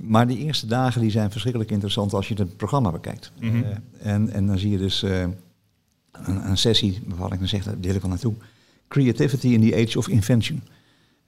Maar 0.00 0.26
die 0.26 0.38
eerste 0.38 0.66
dagen 0.66 1.00
die 1.00 1.10
zijn 1.10 1.30
verschrikkelijk 1.30 1.70
interessant 1.70 2.12
als 2.12 2.28
je 2.28 2.34
het 2.34 2.56
programma 2.56 2.90
bekijkt. 2.90 3.32
Mhm. 3.40 3.62
En, 3.98 4.30
en 4.30 4.46
dan 4.46 4.58
zie 4.58 4.70
je 4.70 4.78
dus 4.78 5.02
een, 5.02 6.48
een 6.48 6.58
sessie 6.58 7.02
waarvan 7.06 7.32
ik 7.32 7.38
dan 7.38 7.48
zeg, 7.48 7.64
daar 7.64 7.80
deel 7.80 7.94
ik 7.94 8.00
wel 8.00 8.10
naartoe. 8.10 8.34
Creativity 8.88 9.48
in 9.48 9.70
the 9.70 9.86
Age 9.86 9.98
of 9.98 10.08
Invention. 10.08 10.62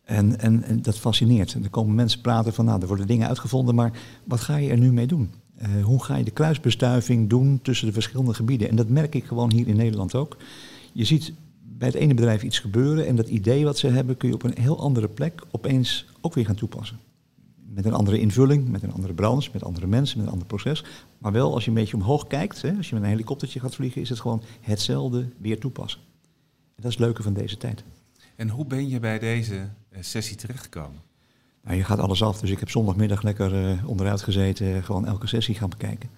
En, 0.08 0.40
en, 0.40 0.82
dat 0.82 0.98
fascineert. 0.98 1.54
En 1.54 1.64
er 1.64 1.70
komen 1.70 1.94
mensen 1.94 2.20
praten 2.20 2.52
van, 2.52 2.64
nou, 2.64 2.80
er 2.80 2.86
worden 2.86 3.06
dingen 3.06 3.28
uitgevonden, 3.28 3.74
maar 3.74 3.92
wat 4.24 4.40
ga 4.40 4.56
je 4.56 4.70
er 4.70 4.78
nu 4.78 4.92
mee 4.92 5.06
doen? 5.06 5.30
Eh, 5.54 5.68
hoe 5.82 6.04
ga 6.04 6.16
je 6.16 6.24
de 6.24 6.30
kruisbestuiving 6.30 7.28
doen 7.28 7.58
tussen 7.62 7.86
de 7.86 7.92
verschillende 7.92 8.34
gebieden? 8.34 8.68
En 8.68 8.76
dat 8.76 8.88
merk 8.88 9.14
ik 9.14 9.24
gewoon 9.24 9.52
hier 9.52 9.68
in 9.68 9.76
Nederland 9.76 10.14
ook. 10.14 10.36
Je 10.92 11.04
ziet 11.04 11.32
bij 11.62 11.88
het 11.88 11.96
ene 11.96 12.14
bedrijf 12.14 12.42
iets 12.42 12.58
gebeuren 12.58 13.06
en 13.06 13.16
dat 13.16 13.28
idee 13.28 13.64
wat 13.64 13.78
ze 13.78 13.86
hebben 13.86 14.16
kun 14.16 14.28
je 14.28 14.34
op 14.34 14.42
een 14.42 14.54
heel 14.60 14.80
andere 14.80 15.08
plek 15.08 15.42
opeens 15.50 16.06
ook 16.20 16.34
weer 16.34 16.46
gaan 16.46 16.54
toepassen. 16.54 16.98
Met 17.74 17.84
een 17.84 17.94
andere 17.94 18.20
invulling, 18.20 18.68
met 18.68 18.82
een 18.82 18.92
andere 18.92 19.14
branche, 19.14 19.50
met 19.52 19.64
andere 19.64 19.86
mensen, 19.86 20.18
met 20.18 20.26
een 20.26 20.32
ander 20.32 20.48
proces. 20.48 20.84
Maar 21.18 21.32
wel 21.32 21.54
als 21.54 21.64
je 21.64 21.70
een 21.70 21.76
beetje 21.76 21.96
omhoog 21.96 22.26
kijkt, 22.26 22.62
hè, 22.62 22.76
als 22.76 22.88
je 22.88 22.94
met 22.94 23.04
een 23.04 23.10
helikoptertje 23.10 23.60
gaat 23.60 23.74
vliegen, 23.74 24.00
is 24.00 24.08
het 24.08 24.20
gewoon 24.20 24.42
hetzelfde 24.60 25.28
weer 25.38 25.58
toepassen. 25.58 26.00
En 26.74 26.82
dat 26.82 26.90
is 26.90 26.96
het 26.96 27.04
leuke 27.04 27.22
van 27.22 27.32
deze 27.32 27.56
tijd. 27.56 27.84
En 28.38 28.48
hoe 28.48 28.64
ben 28.64 28.88
je 28.88 29.00
bij 29.00 29.18
deze 29.18 29.68
eh, 29.88 30.02
sessie 30.02 30.36
terechtgekomen? 30.36 31.00
Nou, 31.62 31.76
je 31.76 31.84
gaat 31.84 31.98
alles 31.98 32.22
af, 32.22 32.40
dus 32.40 32.50
ik 32.50 32.58
heb 32.58 32.70
zondagmiddag 32.70 33.22
lekker 33.22 33.70
eh, 33.70 33.88
onderuit 33.88 34.22
gezeten, 34.22 34.74
eh, 34.74 34.84
gewoon 34.84 35.06
elke 35.06 35.26
sessie 35.26 35.54
gaan 35.54 35.68
bekijken. 35.68 36.10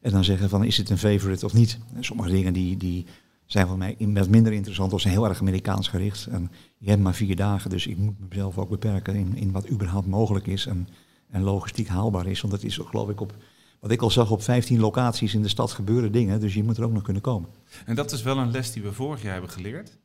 En 0.00 0.10
dan 0.10 0.24
zeggen 0.24 0.48
van, 0.48 0.64
is 0.64 0.76
het 0.76 0.90
een 0.90 0.98
favorite 0.98 1.44
of 1.44 1.52
niet? 1.52 1.78
En 1.94 2.04
sommige 2.04 2.30
dingen 2.30 2.52
die, 2.52 2.76
die 2.76 3.06
zijn 3.46 3.66
voor 3.66 3.78
mij 3.78 3.96
wat 3.98 4.28
minder 4.28 4.52
interessant 4.52 4.92
of 4.92 5.00
zijn 5.00 5.12
heel 5.12 5.28
erg 5.28 5.40
Amerikaans 5.40 5.88
gericht. 5.88 6.26
En 6.26 6.50
je 6.78 6.88
hebt 6.88 7.02
maar 7.02 7.14
vier 7.14 7.36
dagen, 7.36 7.70
dus 7.70 7.86
ik 7.86 7.96
moet 7.96 8.28
mezelf 8.28 8.58
ook 8.58 8.68
beperken 8.68 9.14
in, 9.14 9.36
in 9.36 9.52
wat 9.52 9.70
überhaupt 9.70 10.06
mogelijk 10.06 10.46
is 10.46 10.66
en, 10.66 10.88
en 11.30 11.42
logistiek 11.42 11.88
haalbaar 11.88 12.26
is. 12.26 12.40
Want 12.40 12.52
dat 12.52 12.62
is 12.62 12.76
geloof 12.76 13.08
ik 13.08 13.20
op, 13.20 13.34
wat 13.80 13.90
ik 13.90 14.02
al 14.02 14.10
zag, 14.10 14.30
op 14.30 14.42
15 14.42 14.80
locaties 14.80 15.34
in 15.34 15.42
de 15.42 15.48
stad 15.48 15.72
gebeuren 15.72 16.12
dingen, 16.12 16.40
dus 16.40 16.54
je 16.54 16.64
moet 16.64 16.76
er 16.76 16.84
ook 16.84 16.92
nog 16.92 17.02
kunnen 17.02 17.22
komen. 17.22 17.48
En 17.84 17.94
dat 17.94 18.12
is 18.12 18.22
wel 18.22 18.38
een 18.38 18.50
les 18.50 18.72
die 18.72 18.82
we 18.82 18.92
vorig 18.92 19.22
jaar 19.22 19.32
hebben 19.32 19.50
geleerd. 19.50 19.98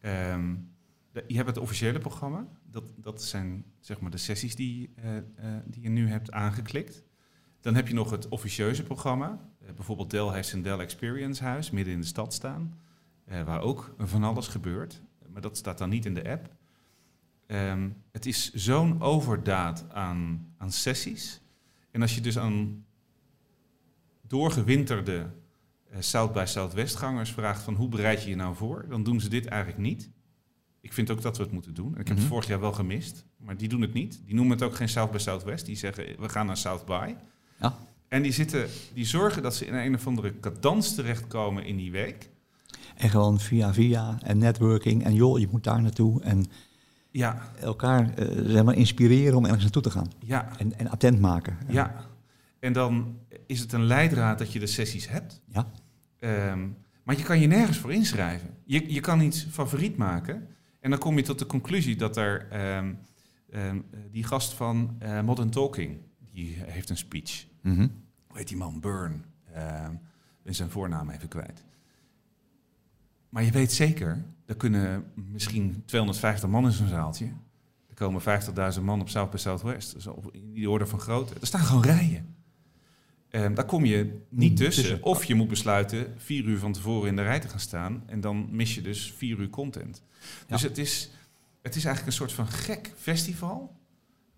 Ehm, 0.00 0.54
je 1.26 1.36
hebt 1.36 1.48
het 1.48 1.58
officiële 1.58 1.98
programma. 1.98 2.46
Dat, 2.70 2.84
dat 2.96 3.22
zijn 3.22 3.64
zeg 3.80 4.00
maar 4.00 4.10
de 4.10 4.16
sessies 4.16 4.56
die, 4.56 4.92
eh, 4.94 5.16
eh, 5.16 5.24
die 5.66 5.82
je 5.82 5.88
nu 5.88 6.08
hebt 6.08 6.30
aangeklikt. 6.30 7.04
Dan 7.60 7.74
heb 7.74 7.88
je 7.88 7.94
nog 7.94 8.10
het 8.10 8.28
officieuze 8.28 8.82
programma. 8.82 9.50
Eh, 9.60 9.72
bijvoorbeeld 9.72 10.10
Dell 10.10 10.28
heeft 10.28 10.52
een 10.52 10.62
Dell 10.62 10.78
Experience 10.78 11.44
Huis 11.44 11.70
midden 11.70 11.94
in 11.94 12.00
de 12.00 12.06
stad 12.06 12.34
staan. 12.34 12.78
waar 13.44 13.60
ook 13.60 13.94
van 13.98 14.24
alles 14.24 14.46
gebeurt. 14.46 15.02
Maar 15.28 15.40
dat 15.40 15.56
staat 15.56 15.78
dan 15.78 15.88
niet 15.88 16.04
in 16.04 16.14
de 16.14 16.28
app. 16.28 16.54
Ehm, 17.46 17.90
het 18.12 18.26
is 18.26 18.52
zo'n 18.52 19.02
overdaad 19.02 19.84
aan, 19.90 20.52
aan 20.56 20.72
sessies. 20.72 21.40
En 21.90 22.02
als 22.02 22.14
je 22.14 22.20
dus 22.20 22.38
aan 22.38 22.84
doorgewinterde 24.20 25.30
South 25.98 26.32
by 26.32 26.44
Southwest-gangers 26.46 27.32
vraagt 27.32 27.62
van 27.62 27.74
hoe 27.74 27.88
bereid 27.88 28.22
je 28.22 28.28
je 28.28 28.36
nou 28.36 28.56
voor, 28.56 28.86
dan 28.88 29.02
doen 29.02 29.20
ze 29.20 29.28
dit 29.28 29.46
eigenlijk 29.46 29.82
niet. 29.82 30.10
Ik 30.86 30.92
vind 30.92 31.10
ook 31.10 31.22
dat 31.22 31.36
we 31.36 31.42
het 31.42 31.52
moeten 31.52 31.74
doen. 31.74 31.94
En 31.94 32.00
ik 32.00 32.06
heb 32.08 32.16
Mhm. 32.16 32.16
het 32.18 32.26
vorig 32.34 32.46
jaar 32.48 32.60
wel 32.60 32.72
gemist, 32.72 33.24
maar 33.38 33.56
die 33.56 33.68
doen 33.68 33.80
het 33.80 33.92
niet. 33.92 34.20
Die 34.24 34.34
noemen 34.34 34.56
het 34.56 34.66
ook 34.66 34.74
geen 34.74 34.88
South 34.88 35.10
by 35.10 35.18
Southwest. 35.18 35.66
Die 35.66 35.76
zeggen 35.76 36.04
we 36.18 36.28
gaan 36.28 36.46
naar 36.46 36.56
South 36.56 36.84
by. 36.84 37.14
Ja. 37.60 37.74
En 38.08 38.22
die, 38.22 38.32
zitten, 38.32 38.66
die 38.94 39.04
zorgen 39.04 39.42
dat 39.42 39.54
ze 39.56 39.66
in 39.66 39.74
een 39.74 39.94
of 39.94 40.06
andere 40.06 40.40
cadans 40.40 40.94
terechtkomen 40.94 41.64
in 41.64 41.76
die 41.76 41.90
week. 41.90 42.28
En 42.96 43.10
gewoon 43.10 43.40
via 43.40 43.72
via 43.74 44.18
en 44.22 44.38
networking 44.38 45.04
en 45.04 45.14
joh, 45.14 45.38
je 45.38 45.48
moet 45.50 45.64
daar 45.64 45.82
naartoe 45.82 46.22
en 46.22 46.44
Ja, 47.10 47.50
elkaar 47.60 48.14
eh, 48.14 48.28
zeg 48.46 48.64
maar, 48.64 48.74
inspireren 48.76 49.36
om 49.36 49.44
ergens 49.44 49.62
naartoe 49.62 49.82
te 49.82 49.90
gaan. 49.90 50.10
ja, 50.18 50.58
En, 50.58 50.78
en 50.78 50.88
attent 50.90 51.20
maken. 51.20 51.56
ja. 51.68 52.06
En 52.60 52.72
dan 52.72 53.18
is 53.46 53.60
het 53.60 53.72
een 53.72 53.84
leidraad 53.84 54.38
dat 54.38 54.52
je 54.52 54.58
de 54.58 54.66
sessies 54.66 55.08
hebt. 55.08 55.42
Ja. 55.48 55.66
Ehm, 56.18 56.66
maar 57.02 57.16
je 57.16 57.22
kan 57.22 57.40
je 57.40 57.46
nergens 57.46 57.78
voor 57.78 57.92
inschrijven. 57.92 58.48
Je, 58.64 58.92
je 58.92 59.00
kan 59.00 59.20
iets 59.20 59.46
favoriet 59.50 59.96
maken. 59.96 60.46
En 60.86 60.92
dan 60.92 61.00
kom 61.00 61.16
je 61.16 61.22
tot 61.22 61.38
de 61.38 61.46
conclusie 61.46 61.96
dat 61.96 62.16
er 62.16 62.46
ehm, 62.50 62.94
ehm, 63.50 63.80
die 64.10 64.24
gast 64.24 64.52
van 64.52 64.96
eh, 64.98 65.20
Modern 65.20 65.50
Talking, 65.50 65.98
die 66.32 66.56
heeft 66.58 66.90
een 66.90 66.96
speech. 66.96 67.46
Mhm. 67.60 67.88
Hoe 68.26 68.38
heet 68.38 68.48
die 68.48 68.56
man? 68.56 68.80
Burn. 68.80 69.24
Ehm 69.52 69.94
ben 70.46 70.54
zijn 70.54 70.70
voornaam 70.70 71.10
even 71.10 71.28
kwijt. 71.28 71.64
Maar 73.28 73.42
je 73.42 73.50
weet 73.50 73.72
zeker, 73.72 74.24
er 74.44 74.56
kunnen 74.56 75.04
misschien 75.14 75.82
250 75.86 76.48
man 76.48 76.64
in 76.64 76.72
zo'n 76.72 76.88
zaaltje. 76.88 77.32
Er 77.88 77.94
komen 77.94 78.22
50.000 78.74 78.82
man 78.82 79.00
op 79.00 79.08
South 79.08 79.30
by 79.30 79.36
Southwest. 79.36 79.94
Dus 79.94 80.06
in 80.32 80.52
die 80.52 80.70
orde 80.70 80.86
van 80.86 81.00
grootte. 81.00 81.34
Er 81.40 81.46
staan 81.46 81.60
gewoon 81.60 81.82
rijen. 81.82 82.35
Ehm, 83.36 83.54
daar 83.54 83.64
kom 83.64 83.84
je 83.84 84.04
niet 84.04 84.20
Niet 84.28 84.56
tussen. 84.56 84.82
tussen. 84.82 85.02
Of 85.02 85.24
je 85.24 85.34
moet 85.34 85.48
besluiten 85.48 86.14
vier 86.16 86.44
uur 86.44 86.58
van 86.58 86.72
tevoren 86.72 87.08
in 87.08 87.16
de 87.16 87.22
rij 87.22 87.40
te 87.40 87.48
gaan 87.48 87.60
staan. 87.60 88.02
En 88.06 88.20
dan 88.20 88.48
mis 88.50 88.74
je 88.74 88.80
dus 88.80 89.12
vier 89.16 89.38
uur 89.38 89.50
content. 89.50 90.02
Dus 90.46 90.62
het 90.62 90.78
is, 90.78 91.10
het 91.62 91.76
is 91.76 91.84
eigenlijk 91.84 92.06
een 92.06 92.18
soort 92.26 92.32
van 92.32 92.46
gek 92.46 92.92
festival. 92.96 93.74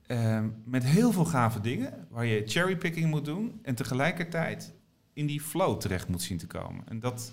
ehm, 0.06 0.48
met 0.64 0.84
heel 0.84 1.12
veel 1.12 1.24
gave 1.24 1.60
dingen. 1.60 2.06
Waar 2.10 2.26
je 2.26 2.42
cherrypicking 2.46 3.10
moet 3.10 3.24
doen. 3.24 3.58
En 3.62 3.74
tegelijkertijd 3.74 4.72
in 5.12 5.26
die 5.26 5.40
flow 5.40 5.80
terecht 5.80 6.08
moet 6.08 6.22
zien 6.22 6.38
te 6.38 6.46
komen. 6.46 6.84
En 6.88 7.00
dat, 7.00 7.32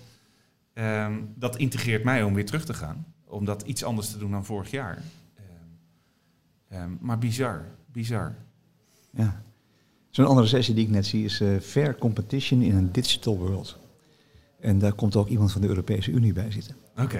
ehm, 0.72 1.22
dat 1.34 1.56
integreert 1.56 2.04
mij 2.04 2.22
om 2.22 2.34
weer 2.34 2.46
terug 2.46 2.64
te 2.64 2.74
gaan. 2.74 3.06
Om 3.24 3.44
dat 3.44 3.62
iets 3.62 3.84
anders 3.84 4.10
te 4.10 4.18
doen 4.18 4.30
dan 4.30 4.44
vorig 4.44 4.70
jaar. 4.70 5.02
Maar 7.00 7.18
bizar, 7.18 7.64
bizar. 7.92 8.34
Ja. 9.10 9.42
Zo'n 10.16 10.26
andere 10.26 10.46
sessie 10.46 10.74
die 10.74 10.84
ik 10.84 10.90
net 10.90 11.06
zie 11.06 11.24
is 11.24 11.40
eh, 11.40 11.48
Fair 11.60 11.98
Competition 11.98 12.62
in 12.62 12.76
a 12.76 12.88
Digital 12.92 13.38
World. 13.38 13.76
En 14.60 14.78
daar 14.78 14.92
komt 14.92 15.16
ook 15.16 15.28
iemand 15.28 15.52
van 15.52 15.60
de 15.60 15.68
Europese 15.68 16.10
Unie 16.10 16.32
bij 16.32 16.50
zitten. 16.50 16.76
Oké. 16.98 17.18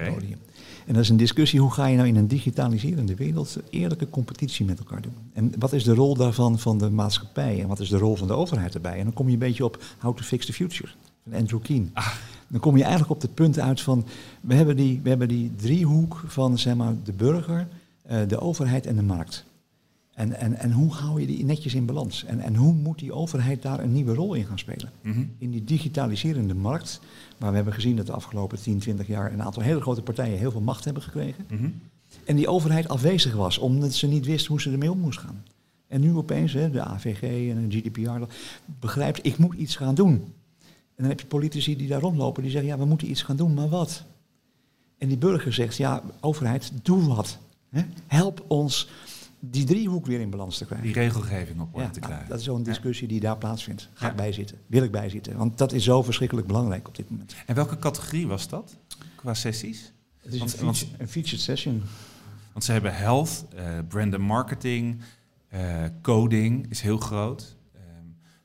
En 0.85 0.93
dat 0.93 1.03
is 1.03 1.09
een 1.09 1.17
discussie, 1.17 1.59
hoe 1.59 1.71
ga 1.71 1.85
je 1.85 1.95
nou 1.95 2.07
in 2.07 2.15
een 2.15 2.27
digitaliserende 2.27 3.15
wereld 3.15 3.57
eerlijke 3.69 4.09
competitie 4.09 4.65
met 4.65 4.79
elkaar 4.79 5.01
doen? 5.01 5.13
En 5.33 5.51
wat 5.59 5.73
is 5.73 5.83
de 5.83 5.93
rol 5.93 6.15
daarvan 6.15 6.59
van 6.59 6.77
de 6.77 6.89
maatschappij 6.89 7.61
en 7.61 7.67
wat 7.67 7.79
is 7.79 7.89
de 7.89 7.97
rol 7.97 8.15
van 8.15 8.27
de 8.27 8.33
overheid 8.33 8.75
erbij? 8.75 8.97
En 8.97 9.03
dan 9.03 9.13
kom 9.13 9.27
je 9.27 9.33
een 9.33 9.39
beetje 9.39 9.65
op 9.65 9.83
How 9.99 10.17
to 10.17 10.23
Fix 10.23 10.45
the 10.45 10.53
Future 10.53 10.91
van 11.23 11.39
Andrew 11.39 11.61
Keen. 11.61 11.89
Ah. 11.93 12.13
Dan 12.47 12.59
kom 12.59 12.75
je 12.75 12.83
eigenlijk 12.83 13.11
op 13.11 13.21
het 13.21 13.33
punt 13.33 13.59
uit 13.59 13.81
van, 13.81 14.05
we 14.41 14.53
hebben 14.53 14.75
die, 14.75 14.99
we 15.03 15.09
hebben 15.09 15.27
die 15.27 15.55
driehoek 15.55 16.23
van 16.25 16.57
zeg 16.57 16.75
maar, 16.75 16.93
de 17.03 17.13
burger, 17.13 17.67
eh, 18.01 18.19
de 18.27 18.39
overheid 18.39 18.85
en 18.85 18.95
de 18.95 19.03
markt. 19.03 19.45
En, 20.17 20.33
en, 20.33 20.55
en 20.55 20.71
hoe 20.71 20.91
hou 20.91 21.21
je 21.21 21.27
die 21.27 21.45
netjes 21.45 21.73
in 21.73 21.85
balans? 21.85 22.23
En, 22.23 22.39
en 22.39 22.55
hoe 22.55 22.73
moet 22.73 22.99
die 22.99 23.13
overheid 23.13 23.61
daar 23.61 23.79
een 23.79 23.91
nieuwe 23.91 24.13
rol 24.13 24.33
in 24.33 24.45
gaan 24.45 24.59
spelen? 24.59 24.91
Mhm. 25.01 25.23
in 25.37 25.51
die 25.51 25.63
digitaliserende 25.63 26.53
markt, 26.53 26.99
waar 27.37 27.49
we 27.49 27.55
hebben 27.55 27.73
gezien 27.73 27.95
dat 27.95 28.05
de 28.05 28.11
afgelopen 28.11 28.61
10, 28.61 28.79
20 28.79 29.07
jaar 29.07 29.33
een 29.33 29.43
aantal 29.43 29.63
hele 29.63 29.81
grote 29.81 30.01
partijen 30.01 30.37
heel 30.37 30.51
veel 30.51 30.61
macht 30.61 30.85
hebben 30.85 31.03
gekregen. 31.03 31.45
Mhm. 31.49 31.69
En 32.25 32.35
die 32.35 32.47
overheid 32.47 32.87
afwezig 32.87 33.35
was, 33.35 33.57
omdat 33.57 33.93
ze 33.93 34.07
niet 34.07 34.25
wist 34.25 34.45
hoe 34.45 34.61
ze 34.61 34.71
ermee 34.71 34.91
om 34.91 34.99
moest 34.99 35.19
gaan. 35.19 35.43
En 35.87 36.01
nu 36.01 36.15
opeens, 36.15 36.53
hè, 36.53 36.69
de 36.69 36.81
AVG 36.81 37.49
en 37.49 37.69
de 37.69 37.77
GDPR, 37.77 38.33
begrijpt, 38.79 39.25
ik 39.25 39.37
moet 39.37 39.55
iets 39.55 39.75
gaan 39.75 39.95
doen. 39.95 40.11
En 40.61 41.03
dan 41.03 41.07
heb 41.09 41.19
je 41.19 41.27
politici 41.27 41.77
die 41.77 41.87
daar 41.87 42.01
rondlopen, 42.01 42.43
die 42.43 42.51
zeggen, 42.51 42.69
ja, 42.69 42.77
we 42.77 42.85
moeten 42.85 43.09
iets 43.09 43.21
gaan 43.21 43.35
doen, 43.35 43.53
maar 43.53 43.69
wat? 43.69 44.03
En 44.97 45.07
die 45.07 45.17
burger 45.17 45.53
zegt, 45.53 45.77
ja, 45.77 46.03
overheid, 46.19 46.71
doe 46.83 47.07
wat. 47.07 47.37
Hè? 47.69 47.81
Help 48.07 48.45
ons 48.47 48.89
die 49.51 49.63
driehoek 49.65 50.05
weer 50.05 50.19
in 50.19 50.29
balans 50.29 50.57
te 50.57 50.65
krijgen. 50.65 50.85
Die 50.87 50.95
regelgeving 50.95 51.61
op 51.61 51.73
orde 51.73 51.85
Ja, 51.85 51.91
te 51.91 51.99
krijgen. 51.99 52.29
dat 52.29 52.39
is 52.39 52.43
zo'n 52.45 52.63
discussie 52.63 53.07
die 53.07 53.19
daar 53.19 53.37
plaatsvindt. 53.37 53.89
Ga 53.93 54.09
ik 54.09 54.15
bijzitten? 54.15 54.57
Wil 54.67 54.83
ik 54.83 54.91
bijzitten? 54.91 55.37
Want 55.37 55.57
dat 55.57 55.71
is 55.73 55.83
zo 55.83 56.03
verschrikkelijk 56.03 56.47
belangrijk 56.47 56.87
op 56.87 56.95
dit 56.95 57.09
moment. 57.09 57.35
En 57.45 57.55
welke 57.55 57.79
categorie 57.79 58.27
was 58.27 58.47
dat 58.49 58.77
qua 59.15 59.33
sessies? 59.33 59.91
Het 60.21 60.33
is 60.33 60.39
Want- 60.39 60.51
een, 60.53 60.57
feature- 60.75 60.91
een 61.03 61.07
featured 61.07 61.41
session. 61.41 61.83
Want 62.51 62.63
ze 62.65 62.71
hebben 62.71 62.95
health, 62.95 63.45
eh 63.55 63.63
brand 63.87 64.13
and 64.13 64.23
marketing, 64.23 65.01
eh, 65.47 65.83
coding 66.01 66.69
is 66.69 66.81
heel 66.81 66.97
groot. 66.97 67.55
Ehm, 67.75 67.83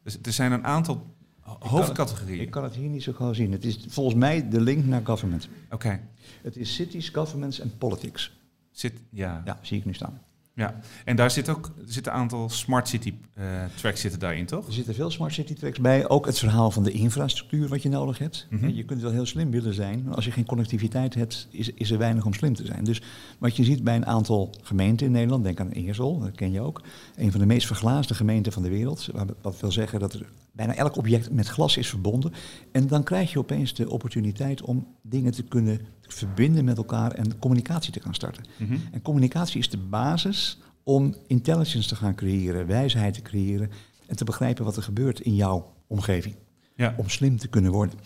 dus 0.02 0.18
er 0.22 0.32
zijn 0.32 0.52
een 0.52 0.64
aantal 0.64 1.10
hoofdcategorieën. 1.58 2.40
Ik 2.40 2.50
kan 2.50 2.62
het 2.64 2.74
hier 2.74 2.88
niet 2.88 3.02
zo 3.02 3.12
gauw 3.12 3.32
zien. 3.32 3.52
Het 3.52 3.64
is 3.64 3.84
volgens 3.88 4.16
mij 4.16 4.48
de 4.48 4.60
link 4.60 4.84
naar 4.84 5.00
government. 5.04 5.48
Oké, 5.70 6.00
Het 6.42 6.56
is 6.56 6.74
cities, 6.74 7.08
governments 7.08 7.60
en 7.60 7.78
politics. 7.78 8.40
zit 8.70 8.92
ja. 9.10 9.42
Ja, 9.44 9.58
zie 9.62 9.78
ik 9.78 9.84
nu 9.84 9.94
staan. 9.94 10.20
Ja. 10.54 10.80
En 11.04 11.16
daar 11.16 11.30
zit 11.30 11.48
ook 11.48 11.72
zitten 11.84 12.12
een 12.12 12.18
aantal 12.18 12.48
smart 12.48 12.88
city 12.88 13.14
eh, 13.34 13.44
tracks 13.74 14.00
zitten 14.00 14.20
daarin, 14.20 14.46
toch? 14.46 14.66
Er 14.66 14.72
zitten 14.72 14.94
veel 14.94 15.10
smart 15.10 15.32
city 15.32 15.54
tracks 15.54 15.80
bij. 15.80 16.08
Ook 16.08 16.26
het 16.26 16.38
verhaal 16.38 16.70
van 16.70 16.82
de 16.82 16.90
infrastructuur 16.90 17.68
wat 17.68 17.82
je 17.82 17.88
nodig 17.88 18.18
hebt. 18.18 18.46
Mhm. 18.50 18.68
Je 18.68 18.84
kunt 18.84 19.00
wel 19.00 19.10
heel 19.10 19.26
slim 19.26 19.50
willen 19.50 19.74
zijn. 19.74 20.02
Maar 20.04 20.14
als 20.14 20.24
je 20.24 20.30
geen 20.30 20.46
connectiviteit 20.46 21.14
hebt, 21.14 21.48
is, 21.50 21.72
is 21.72 21.90
er 21.90 21.98
weinig 21.98 22.24
om 22.24 22.34
slim 22.34 22.54
te 22.54 22.66
zijn. 22.66 22.84
Dus 22.84 23.02
wat 23.38 23.56
je 23.56 23.64
ziet 23.64 23.84
bij 23.84 23.96
een 23.96 24.06
aantal 24.06 24.54
gemeenten 24.62 25.06
in 25.06 25.12
Nederland, 25.12 25.44
denk 25.44 25.60
aan 25.60 25.70
Eersel, 25.70 26.18
dat 26.18 26.34
ken 26.34 26.52
je 26.52 26.60
ook. 26.60 26.82
Een 27.16 27.30
van 27.30 27.40
de 27.40 27.46
meest 27.46 27.66
verglaasde 27.66 28.14
gemeenten 28.14 28.52
van 28.52 28.62
de 28.62 28.68
wereld. 28.68 29.08
Wat 29.42 29.60
wil 29.60 29.72
zeggen 29.72 30.00
dat 30.00 30.12
er 30.12 30.26
bijna 30.52 30.74
elk 30.74 30.96
object 30.96 31.30
met 31.30 31.48
glas 31.48 31.76
is 31.76 31.88
verbonden. 31.88 32.32
En 32.72 32.86
dan 32.86 33.02
krijg 33.02 33.32
je 33.32 33.38
opeens 33.38 33.74
de 33.74 33.90
opportuniteit 33.90 34.62
om 34.62 34.86
dingen 35.02 35.32
te 35.32 35.42
kunnen 35.42 35.80
verbinden 36.12 36.64
met 36.64 36.76
elkaar 36.76 37.12
en 37.12 37.38
communicatie 37.38 37.92
te 37.92 38.00
gaan 38.00 38.14
starten. 38.14 38.44
Mhm. 38.56 38.76
En 38.92 39.02
communicatie 39.02 39.58
is 39.58 39.70
de 39.70 39.78
basis 39.78 40.58
om 40.82 41.14
intelligence 41.26 41.88
te 41.88 41.96
gaan 41.96 42.14
creëren, 42.14 42.66
wijsheid 42.66 43.14
te 43.14 43.22
creëren 43.22 43.70
en 44.06 44.16
te 44.16 44.24
begrijpen 44.24 44.64
wat 44.64 44.76
er 44.76 44.82
gebeurt 44.82 45.20
in 45.20 45.34
jouw 45.34 45.72
omgeving. 45.86 46.34
Ja. 46.76 46.94
Om 46.96 47.08
slim 47.08 47.36
te 47.38 47.48
kunnen 47.48 47.72
worden. 47.72 47.98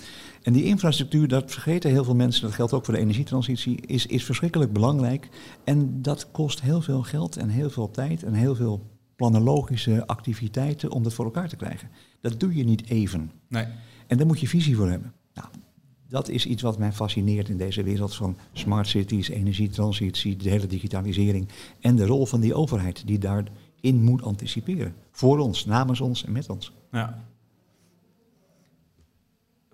En 0.42 0.52
die 0.52 0.64
infrastructuur, 0.64 1.28
dat 1.28 1.50
vergeten 1.50 1.90
heel 1.90 2.04
veel 2.04 2.14
mensen, 2.14 2.42
dat 2.42 2.54
geldt 2.54 2.72
ook 2.72 2.84
voor 2.84 2.94
de 2.94 3.00
energietransitie, 3.00 3.80
is, 3.80 4.06
is 4.06 4.24
verschrikkelijk 4.24 4.72
belangrijk. 4.72 5.28
En 5.64 6.02
dat 6.02 6.30
kost 6.30 6.60
heel 6.60 6.82
veel 6.82 7.02
geld 7.02 7.36
en 7.36 7.48
heel 7.48 7.70
veel 7.70 7.90
tijd 7.90 8.22
en 8.22 8.32
heel 8.32 8.54
veel 8.54 8.86
planologische 9.16 10.06
activiteiten 10.06 10.90
om 10.90 11.02
dat 11.02 11.14
voor 11.14 11.24
elkaar 11.24 11.48
te 11.48 11.56
krijgen. 11.56 11.90
Dat 12.20 12.40
doe 12.40 12.54
je 12.54 12.64
niet 12.64 12.88
even. 12.88 13.30
Nee. 13.48 13.66
En 14.06 14.16
daar 14.16 14.26
moet 14.26 14.40
je 14.40 14.48
visie 14.48 14.76
voor 14.76 14.90
hebben. 14.90 15.12
Nou, 15.34 15.48
dat 16.16 16.28
is 16.28 16.46
iets 16.46 16.62
wat 16.62 16.78
mij 16.78 16.92
fascineert 16.92 17.48
in 17.48 17.56
deze 17.56 17.82
wereld 17.82 18.14
van 18.14 18.36
smart 18.52 18.88
cities, 18.88 19.28
energietransitie, 19.28 20.36
de 20.36 20.50
hele 20.50 20.66
digitalisering 20.66 21.48
en 21.80 21.96
de 21.96 22.06
rol 22.06 22.26
van 22.26 22.40
die 22.40 22.54
overheid 22.54 23.06
die 23.06 23.18
daarin 23.18 24.02
moet 24.02 24.22
anticiperen. 24.22 24.94
Voor 25.10 25.38
ons, 25.38 25.64
namens 25.64 26.00
ons 26.00 26.24
en 26.24 26.32
met 26.32 26.48
ons. 26.48 26.72
Ja. 26.90 27.24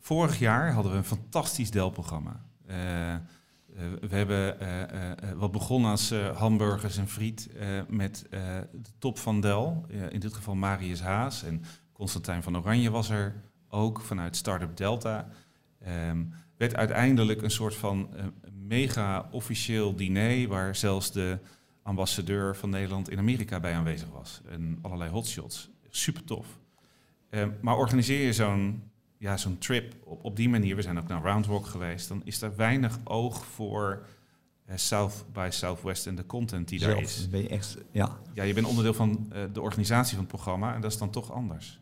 Vorig 0.01 0.39
jaar 0.39 0.73
hadden 0.73 0.93
we 0.93 0.99
een 0.99 1.05
fantastisch 1.05 1.71
Dell-programma. 1.71 2.45
Eh, 2.67 3.15
eh, 3.15 3.21
we 4.01 4.17
hebben 4.17 4.61
eh, 4.61 5.31
wat 5.37 5.53
begonnen 5.53 5.91
als 5.91 6.13
hamburgers 6.35 6.97
en 6.97 7.09
friet 7.09 7.51
met 7.89 8.27
de 8.31 8.91
top 8.99 9.19
van 9.19 9.41
Dell. 9.41 9.73
In 10.11 10.21
dit 10.21 10.35
geval 10.35 10.55
Marius 10.55 11.01
Haas 11.01 11.43
en 11.43 11.63
Constantijn 11.93 12.43
van 12.43 12.57
Oranje 12.57 12.91
was 12.91 13.11
er 13.11 13.43
ook 13.69 14.01
vanuit 14.01 14.37
Startup 14.37 14.77
Delta. 14.77 15.29
Ehm, 15.85 16.25
werd 16.57 16.75
uiteindelijk 16.75 17.43
een 17.43 17.51
soort 17.51 17.75
van 17.75 18.09
eh, 18.17 18.25
mega 18.53 19.29
officieel 19.31 19.97
diner 19.97 20.49
waar 20.49 20.77
zelfs 20.77 21.13
de 21.13 21.39
ambassadeur 21.83 22.57
van 22.57 22.71
Nederland 22.71 23.11
in 23.11 23.19
Amerika 23.19 23.61
bij 23.61 23.75
aanwezig 23.75 24.09
was. 24.09 24.41
En 24.49 24.79
allerlei 24.83 25.11
hotshots. 25.11 25.71
Super 25.91 26.25
tof. 26.25 26.47
Eh, 27.29 27.47
maar 27.61 27.77
organiseer 27.77 28.27
je 28.27 28.33
zo'n 28.33 28.83
ja, 29.23 29.37
zo'n 29.37 29.59
trip 29.59 29.95
op, 30.05 30.25
op 30.25 30.37
die 30.37 30.49
manier, 30.49 30.77
we 30.77 30.83
zijn 30.83 30.99
ook 30.99 31.09
naar 31.09 31.23
Round 31.23 31.47
Rock 31.47 31.67
geweest, 31.67 32.09
dan 32.09 32.21
is 32.25 32.43
er 32.43 32.57
weinig 32.57 32.99
oog 33.05 33.45
voor 33.45 34.07
eh, 34.65 34.77
South 34.77 35.25
by 35.33 35.49
Southwest 35.51 36.07
en 36.07 36.15
de 36.15 36.27
content 36.27 36.69
die 36.69 36.79
daar 36.79 37.01
is. 37.01 37.29
ben 37.31 37.43
je 37.43 37.49
echt, 37.49 37.77
ja. 37.91 38.19
Ja, 38.33 38.43
je 38.43 38.55
bent 38.55 38.67
onderdeel 38.67 38.95
van 38.95 39.27
eh, 39.33 39.43
de 39.53 39.61
organisatie 39.61 40.17
van 40.17 40.25
het 40.25 40.33
programma 40.33 40.75
en 40.75 40.81
dat 40.81 40.93
is 40.93 40.99
dan 40.99 41.11
toch 41.11 41.33
anders. 41.33 41.81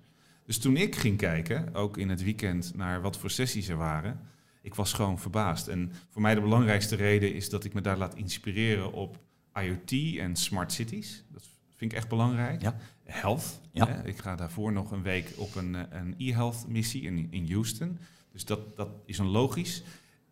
Dus 0.50 0.58
toen 0.58 0.76
ik 0.76 0.96
ging 0.96 1.16
kijken, 1.16 1.74
ook 1.74 1.96
in 1.96 2.08
het 2.08 2.22
weekend, 2.22 2.72
naar 2.74 3.00
wat 3.00 3.18
voor 3.18 3.30
sessies 3.30 3.68
er 3.68 3.76
waren, 3.76 4.20
ik 4.62 4.74
was 4.74 4.92
gewoon 4.92 5.18
verbaasd. 5.18 5.68
En 5.68 5.92
voor 6.08 6.22
mij 6.22 6.34
de 6.34 6.40
belangrijkste 6.40 6.96
reden 6.96 7.34
is 7.34 7.48
dat 7.50 7.64
ik 7.64 7.74
me 7.74 7.80
daar 7.80 7.96
laat 7.96 8.14
inspireren 8.14 8.92
op 8.92 9.18
IoT 9.54 10.18
en 10.18 10.36
smart 10.36 10.72
cities. 10.72 11.24
Dat 11.32 11.42
vind 11.76 11.92
ik 11.92 11.98
echt 11.98 12.08
belangrijk. 12.08 12.62
Ja. 12.62 12.76
Health. 13.04 13.60
Ja. 13.72 13.88
Hè. 13.88 14.06
Ik 14.06 14.18
ga 14.18 14.36
daarvoor 14.36 14.72
nog 14.72 14.90
een 14.90 15.02
week 15.02 15.32
op 15.36 15.54
een, 15.54 15.74
eh, 15.74 15.82
een 15.90 16.14
e-health 16.18 16.64
missie 16.68 17.02
in, 17.02 17.26
in 17.30 17.52
Houston. 17.52 17.98
Dus 18.32 18.44
dat, 18.44 18.76
dat 18.76 18.88
is 19.04 19.18
een 19.18 19.28
logisch. 19.28 19.82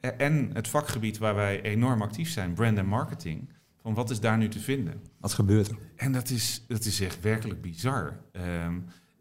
Eh, 0.00 0.10
En 0.18 0.50
het 0.52 0.68
vakgebied 0.68 1.18
waar 1.18 1.34
wij 1.34 1.62
enorm 1.62 2.02
actief 2.02 2.30
zijn, 2.30 2.54
brand 2.54 2.78
en 2.78 2.86
marketing. 2.86 3.48
Van 3.82 3.94
wat 3.94 4.10
is 4.10 4.20
daar 4.20 4.38
nu 4.38 4.48
te 4.48 4.60
vinden? 4.60 5.02
Wat 5.18 5.32
gebeurt 5.32 5.68
er? 5.68 5.78
En 5.96 6.12
dat 6.12 6.30
is, 6.30 6.64
dat 6.68 6.84
is 6.84 7.00
echt 7.00 7.20
werkelijk 7.20 7.60
bizar. 7.60 8.20
Ehm, 8.32 8.78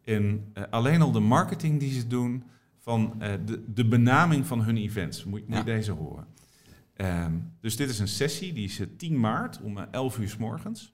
en 0.07 0.49
eh, 0.53 0.63
alleen 0.69 1.01
al 1.01 1.11
de 1.11 1.19
marketing 1.19 1.79
die 1.79 1.91
ze 1.99 2.07
doen 2.07 2.43
van 2.79 3.15
eh, 3.19 3.33
de, 3.45 3.63
de 3.73 3.85
benaming 3.87 4.45
van 4.45 4.63
hun 4.63 4.77
events. 4.77 5.23
Moet, 5.23 5.39
moet 5.47 5.49
Ja. 5.49 5.57
je 5.57 5.63
deze 5.63 5.91
horen. 5.91 6.27
Ehm, 6.95 7.31
dus 7.61 7.75
dit 7.75 7.89
is 7.89 7.99
een 7.99 8.07
sessie, 8.07 8.53
die 8.53 8.65
is 8.65 8.79
eh, 8.79 8.87
10 8.97 9.19
maart 9.19 9.61
om 9.61 9.77
eh, 9.77 9.83
11 9.91 10.17
uur 10.19 10.29
s 10.29 10.37
morgens. 10.37 10.93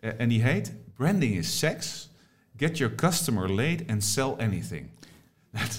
Eh, 0.00 0.10
en 0.20 0.28
die 0.28 0.42
heet 0.42 0.74
Branding 0.94 1.34
is 1.36 1.58
Sex. 1.58 2.10
Get 2.56 2.78
your 2.78 2.94
customer 2.94 3.52
laid 3.52 3.90
and 3.90 4.04
sell 4.04 4.34
anything. 4.38 4.86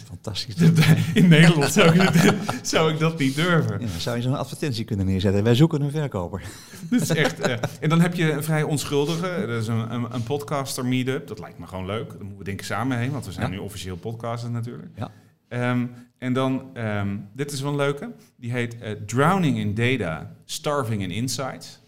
Fantastisch. 0.07 0.55
In 1.13 1.27
Nederland 1.27 1.71
zou 1.71 1.93
ik, 1.99 2.01
het- 2.09 2.67
zou 2.67 2.93
ik 2.93 2.99
dat 2.99 3.19
niet 3.19 3.35
durven. 3.35 3.71
Ja, 3.79 3.87
dan 3.87 3.99
zou 3.99 4.15
je 4.15 4.21
zo'n 4.21 4.37
advertentie 4.37 4.85
kunnen 4.85 5.05
neerzetten. 5.05 5.43
Wij 5.43 5.55
zoeken 5.55 5.81
een 5.81 5.91
verkoper. 5.91 6.41
Dat 6.89 7.01
is 7.01 7.09
echt, 7.09 7.39
eh, 7.39 7.55
en 7.79 7.89
dan 7.89 8.01
heb 8.01 8.13
je 8.13 8.31
een 8.31 8.43
vrij 8.43 8.63
onschuldige, 8.63 9.43
dat 9.47 9.61
is 9.61 9.67
een, 9.67 9.93
een, 9.93 10.13
een 10.13 10.23
podcaster 10.23 10.85
meetup. 10.85 11.27
Dat 11.27 11.39
lijkt 11.39 11.59
me 11.59 11.67
gewoon 11.67 11.85
leuk. 11.85 12.09
Daar 12.09 12.19
moeten 12.19 12.37
we 12.37 12.43
denk 12.43 12.59
ik 12.59 12.65
samen 12.65 12.97
heen, 12.97 13.11
want 13.11 13.25
we 13.25 13.31
zijn 13.31 13.45
Ja. 13.45 13.51
nu 13.51 13.59
officieel 13.59 13.95
podcasters 13.97 14.51
natuurlijk. 14.53 14.87
Ja. 14.95 15.11
Ehm, 15.47 15.85
en 16.17 16.33
dan, 16.33 16.63
ehm, 16.73 17.17
dit 17.33 17.51
is 17.51 17.61
wel 17.61 17.71
een 17.71 17.77
leuke, 17.77 18.11
die 18.35 18.51
heet 18.51 18.79
eh, 18.79 18.91
Drowning 19.05 19.57
in 19.57 19.73
Data, 19.73 20.31
Starving 20.45 21.01
in 21.01 21.11
Insights. 21.11 21.79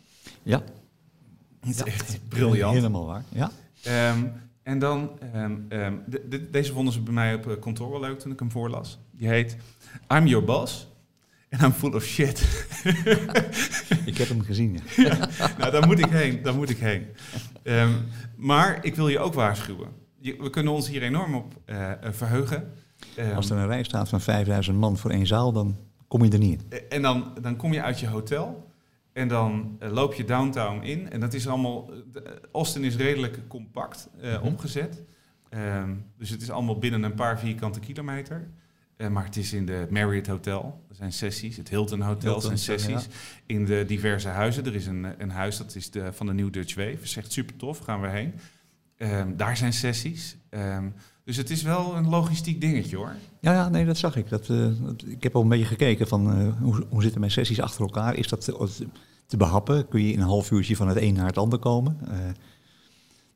Ja. 0.44 0.58
Dat 1.62 1.70
is 1.70 1.78
Ja. 1.78 1.86
echt 1.86 2.20
briljant. 2.28 2.74
Helemaal 2.76 3.06
waar. 3.06 3.24
Ja. 3.30 3.52
Ehm, 3.84 4.18
en 4.64 4.80
dan, 4.80 5.12
ehm, 5.34 5.56
ehm, 5.70 5.94
de- 6.08 6.26
de- 6.30 6.50
deze 6.50 6.74
vonden 6.74 6.94
ze 6.94 7.02
bij 7.02 7.14
mij 7.14 7.34
op 7.34 7.48
eh, 7.50 7.60
kantoor 7.60 7.90
wel 7.92 8.00
leuk 8.00 8.20
toen 8.20 8.32
ik 8.32 8.40
hem 8.40 8.52
voorlas. 8.52 9.00
Die 9.12 9.28
heet 9.28 9.58
I'm 10.14 10.28
your 10.28 10.46
boss 10.46 10.88
and 11.50 11.62
I'm 11.62 11.72
full 11.72 11.94
of 11.94 12.04
shit. 12.04 12.40
Ik 14.06 14.18
heb 14.18 14.28
hem 14.28 14.42
gezien. 14.42 14.80
Ja. 14.96 15.18
nou, 15.58 15.72
daar 15.72 15.86
moet 15.88 16.00
ik 16.00 16.06
heen. 16.10 16.42
Daar 16.42 16.56
moet 16.56 16.70
ik 16.70 16.78
heen. 16.78 17.06
Ehm, 17.64 17.92
maar 18.36 18.86
ik 18.86 18.96
wil 18.96 19.08
je 19.08 19.20
ook 19.20 19.34
waarschuwen. 19.34 19.88
Je- 20.20 20.36
we 20.40 20.50
kunnen 20.50 20.74
ons 20.74 20.88
hier 20.90 21.02
enorm 21.02 21.36
op 21.36 21.54
eh, 21.66 21.92
eh, 21.92 21.98
verheugen. 22.12 22.72
Als 23.36 23.50
er 23.50 23.58
een 23.58 23.68
rij 23.68 23.84
staat 23.84 24.10
van 24.10 24.22
5000 24.22 24.78
man 24.78 24.98
voor 24.98 25.12
één 25.12 25.28
zaal, 25.28 25.52
dan 25.52 25.78
kom 26.08 26.24
je 26.24 26.32
er 26.32 26.40
niet 26.40 26.64
in. 26.70 26.80
en 26.90 27.02
dan, 27.02 27.34
dan 27.42 27.56
kom 27.56 27.74
je 27.74 27.82
uit 27.82 28.00
je 28.00 28.08
hotel. 28.08 28.71
En 29.14 29.28
dan 29.28 29.76
eh, 29.80 29.92
loop 29.92 30.14
je 30.14 30.24
downtown 30.24 30.84
in. 30.84 31.10
En 31.12 31.20
dat 31.20 31.34
is 31.34 31.48
allemaal. 31.48 31.92
eh, 32.14 32.22
Austin 32.52 32.84
is 32.84 32.96
redelijk 32.96 33.48
compact 33.48 34.10
eh, 34.22 34.34
Mhm. 34.34 34.46
opgezet. 34.46 35.04
Ehm, 35.50 35.94
dus 36.18 36.30
het 36.30 36.42
is 36.42 36.50
allemaal 36.50 36.78
binnen 36.80 37.04
een 37.04 37.14
paar 37.14 37.40
vierkante 37.40 37.80
kilometer. 37.80 38.48
Maar 39.12 39.24
het 39.26 39.36
is 39.38 39.54
in 39.54 39.66
de 39.66 39.88
Marriott 39.90 40.28
Hotel. 40.28 40.84
Er 40.90 40.96
zijn 40.96 41.12
sessies. 41.14 41.58
Het 41.58 41.70
Hilton 41.70 42.02
Hotel 42.02 42.32
Hilton, 42.32 42.58
zijn 42.58 42.80
sessies. 42.80 43.08
In 43.46 43.66
de 43.66 43.84
diverse 43.88 44.28
huizen. 44.28 44.66
Er 44.66 44.76
is 44.76 44.86
een, 44.88 45.08
een 45.18 45.30
huis, 45.30 45.58
dat 45.58 45.76
is 45.76 45.92
de, 45.92 46.14
van 46.14 46.26
de 46.26 46.34
New 46.34 46.54
Dutch 46.54 46.76
Wave. 46.76 46.92
Dat 46.96 47.04
is 47.04 47.18
echt 47.18 47.32
super 47.32 47.56
tof. 47.56 47.80
Gaan 47.80 48.02
we 48.02 48.08
heen. 48.08 48.34
Ehm, 48.98 49.36
daar 49.36 49.58
zijn 49.58 49.74
sessies. 49.74 50.38
Ehm, 50.50 50.90
dus 51.24 51.38
het 51.38 51.50
is 51.50 51.62
wel 51.62 51.96
een 51.96 52.10
logistiek 52.10 52.62
dingetje 52.62 52.98
hoor. 52.98 53.16
Ja, 53.40 53.54
ja, 53.54 53.70
nee, 53.70 53.86
dat 53.86 53.98
zag 53.98 54.16
ik. 54.16 54.30
Dat, 54.30 54.50
eh, 54.50 54.66
ik 55.06 55.24
heb 55.24 55.36
al 55.36 55.42
een 55.42 55.48
beetje 55.48 55.66
gekeken 55.66 56.08
van 56.08 56.34
eh, 56.34 56.62
hoe, 56.62 56.86
hoe 56.90 57.02
zitten 57.02 57.20
mijn 57.20 57.32
sessies 57.32 57.62
achter 57.62 57.82
elkaar. 57.82 58.16
Is 58.16 58.28
dat 58.28 58.42
te, 58.42 58.88
te 59.26 59.38
behappen? 59.38 59.88
Kun 59.88 60.06
je 60.06 60.14
in 60.14 60.20
een 60.20 60.28
half 60.28 60.52
uurtje 60.52 60.76
van 60.76 60.88
het 60.88 60.98
een 60.98 61.14
naar 61.14 61.26
het 61.26 61.38
ander 61.38 61.60
komen? 61.60 61.98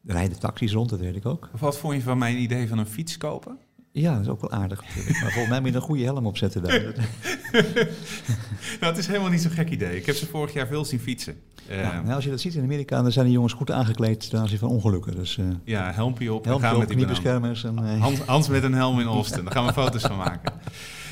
Er 0.05 0.13
rijden 0.13 0.39
taxis 0.39 0.73
rond, 0.73 0.89
dat 0.89 0.99
weet 0.99 1.15
ik 1.15 1.25
ook. 1.25 1.49
Wat 1.59 1.77
vond 1.77 1.95
je 1.95 2.01
van 2.01 2.17
mijn 2.17 2.37
idee 2.37 2.67
van 2.67 2.77
een 2.77 2.87
fiets 2.87 3.17
kopen? 3.17 3.57
Ja, 3.97 4.11
dat 4.13 4.21
is 4.21 4.27
ook 4.27 4.41
wel 4.41 4.51
aardig 4.51 4.81
natuurlijk. 4.81 5.21
Maar 5.21 5.31
volgens 5.31 5.49
mij 5.49 5.59
moet 5.59 5.69
je 5.69 5.75
een 5.75 5.81
goede 5.81 6.03
helm 6.03 6.25
opzetten 6.25 6.63
daar. 6.63 6.83
Dat- 6.83 6.95
Nou, 8.79 8.93
het 8.93 8.97
is 8.97 9.07
helemaal 9.07 9.29
niet 9.29 9.41
zo'n 9.41 9.51
gek 9.51 9.69
idee. 9.69 9.95
Ik 9.97 10.05
heb 10.05 10.15
ze 10.15 10.25
vorig 10.25 10.53
jaar 10.53 10.67
veel 10.67 10.85
zien 10.85 10.99
fietsen. 10.99 11.35
Ja, 11.69 12.01
nou, 12.01 12.15
als 12.15 12.23
je 12.23 12.29
dat 12.29 12.39
ziet 12.39 12.53
in 12.55 12.63
Amerika, 12.63 13.01
dan 13.01 13.11
zijn 13.11 13.25
de 13.25 13.31
jongens 13.31 13.53
goed 13.53 13.71
aangekleed 13.71 14.29
ten 14.29 14.39
aanzien 14.39 14.57
van 14.57 14.69
ongelukken. 14.69 15.15
Dus 15.15 15.37
eh 15.37 15.45
Ja, 15.63 15.91
helmpje 15.93 16.33
op. 16.33 16.43
en 16.43 16.49
helm 16.49 16.61
gaan 16.61 16.73
op, 16.73 16.79
met 16.79 16.89
kniebeschermers. 16.89 17.63
En, 17.63 17.77
eh, 17.85 18.01
Hans, 18.01 18.19
Hans 18.19 18.47
met 18.47 18.63
een 18.63 18.73
helm 18.73 18.99
in 18.99 19.05
Austin. 19.17 19.43
Daar 19.43 19.53
gaan 19.53 19.65
we 19.65 19.73
foto's 19.73 20.01
van 20.01 20.17
maken. 20.17 20.53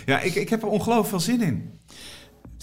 Ja, 0.06 0.20
ik, 0.20 0.36
ik 0.36 0.50
heb 0.50 0.62
er 0.62 0.68
ongelooflijk 0.68 1.08
veel 1.10 1.20
zin 1.20 1.42
in. 1.42 1.70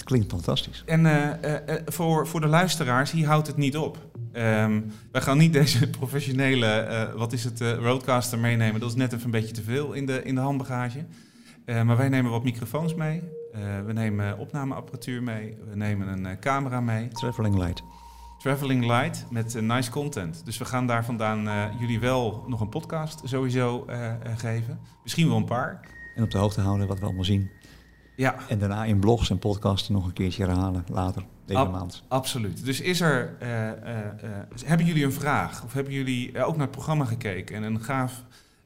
Het 0.00 0.08
klinkt 0.08 0.30
fantastisch. 0.30 0.82
En 0.86 1.06
eh, 1.06 1.44
eh, 1.44 1.76
eh, 1.76 1.82
voor, 1.86 2.26
voor 2.26 2.40
de 2.40 2.46
luisteraars, 2.46 3.10
hier 3.10 3.26
houdt 3.26 3.46
het 3.46 3.56
niet 3.56 3.76
op. 3.76 3.98
Ehm, 4.32 4.80
wij 5.12 5.22
gaan 5.22 5.38
niet 5.38 5.52
deze 5.62 5.90
professionele, 5.90 7.12
wat 7.16 7.32
is 7.32 7.44
het, 7.44 7.60
roadcaster 7.60 8.38
meenemen. 8.38 8.80
Dat 8.80 8.90
is 8.90 8.96
net 8.96 9.12
even 9.12 9.24
een 9.24 9.30
beetje 9.30 9.54
te 9.54 9.62
veel 9.62 9.92
in 9.92 10.06
de, 10.06 10.22
in 10.22 10.34
de 10.34 10.40
handbagage. 10.40 11.04
Maar 11.66 11.96
wij 11.96 12.08
nemen 12.08 12.30
wat 12.30 12.44
microfoons 12.44 12.94
mee. 12.94 13.22
We 13.86 13.92
nemen 13.92 14.38
opnameapparatuur 14.38 15.22
mee. 15.22 15.56
We 15.70 15.76
nemen 15.76 16.24
een 16.24 16.38
camera 16.38 16.80
mee. 16.80 17.08
Traveling 17.08 17.58
light. 17.58 17.82
Traveling 18.38 18.86
Light 18.86 19.26
met 19.30 19.60
nice 19.60 19.90
content. 19.90 20.42
Dus 20.44 20.58
we 20.58 20.64
gaan 20.64 20.86
daar 20.86 21.04
vandaan 21.04 21.72
jullie 21.78 22.00
wel 22.00 22.44
nog 22.46 22.60
een 22.60 22.68
podcast 22.68 23.20
sowieso 23.24 23.86
geven. 24.36 24.80
Misschien 25.02 25.28
wel 25.28 25.36
een 25.36 25.44
paar. 25.44 25.80
En 26.14 26.22
op 26.22 26.30
de 26.30 26.38
hoogte 26.38 26.60
houden 26.60 26.86
wat 26.86 26.98
we 26.98 27.04
allemaal 27.04 27.24
zien. 27.24 27.50
Ja, 28.20 28.34
En 28.48 28.58
daarna 28.58 28.84
in 28.84 28.98
blogs 28.98 29.30
en 29.30 29.38
podcasten 29.38 29.92
nog 29.94 30.06
een 30.06 30.12
keertje 30.12 30.44
herhalen 30.44 30.84
later 30.92 31.22
deze 31.44 31.58
Ab- 31.60 31.72
maand. 31.72 32.02
absoluut. 32.08 32.64
Dus 32.64 32.80
is 32.80 33.00
er, 33.00 33.36
eh, 33.38 33.68
eh, 33.70 33.76
eh, 33.98 34.06
hebben 34.64 34.86
jullie 34.86 35.04
een 35.04 35.12
vraag? 35.12 35.64
Of 35.64 35.72
hebben 35.72 35.92
jullie 35.92 36.44
ook 36.44 36.52
naar 36.52 36.66
het 36.66 36.70
programma 36.70 37.04
gekeken 37.04 37.56
en 37.56 37.62
een 37.62 37.80
gaaf 37.82 38.24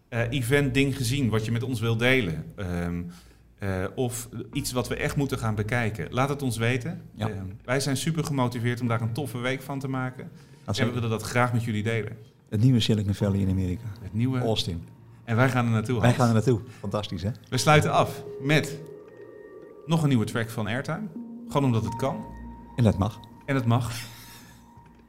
eh, 0.09 0.31
event 0.31 0.75
ding 0.75 0.97
gezien 0.97 1.29
wat 1.29 1.45
je 1.45 1.53
met 1.53 1.63
ons 1.63 1.81
wilt 1.81 1.99
delen? 1.99 2.45
Ehm, 2.57 3.03
eh, 3.59 3.85
of 3.95 4.29
iets 4.53 4.73
wat 4.73 4.89
we 4.89 4.97
echt 4.97 5.17
moeten 5.17 5.39
gaan 5.39 5.55
bekijken? 5.55 6.07
Laat 6.11 6.29
het 6.29 6.43
ons 6.43 6.57
weten. 6.57 7.01
Ja. 7.15 7.29
Ehm, 7.29 7.45
wij 7.65 7.81
zijn 7.81 7.97
super 7.97 8.25
gemotiveerd 8.25 8.81
om 8.81 8.89
daar 8.89 9.01
een 9.01 9.13
toffe 9.13 9.39
week 9.39 9.63
van 9.63 9.79
te 9.79 9.89
maken. 9.89 10.31
En 10.65 10.87
we 10.87 10.93
willen 10.93 11.11
dat 11.11 11.23
graag 11.23 11.53
met 11.53 11.65
jullie 11.65 11.83
delen. 11.83 12.17
Het 12.49 12.61
nieuwe 12.63 12.81
Silicon 12.81 13.15
Valley 13.15 13.41
in 13.41 13.49
Amerika. 13.51 13.87
Het 14.03 14.15
nieuwe. 14.15 14.39
Austin. 14.39 14.85
En 15.25 15.37
wij 15.37 15.49
gaan 15.51 15.65
er 15.65 15.71
naartoe. 15.73 16.01
Wij 16.01 16.13
gaan 16.15 16.29
er 16.29 16.35
naartoe. 16.35 16.61
Fantastisch, 16.79 17.23
hè? 17.23 17.31
We 17.49 17.57
sluiten 17.57 17.93
af 17.93 18.23
met 18.41 18.79
nog 19.87 20.03
een 20.03 20.09
nieuwe 20.09 20.25
track 20.25 20.51
van 20.51 20.67
Airtime. 20.67 21.09
Gewoon 21.47 21.65
omdat 21.65 21.85
het 21.85 21.97
kan. 21.97 22.25
En 22.77 22.85
dat 22.85 22.99
mag. 22.99 23.21
En 23.45 23.55
het 23.55 23.67
mag. 23.67 23.93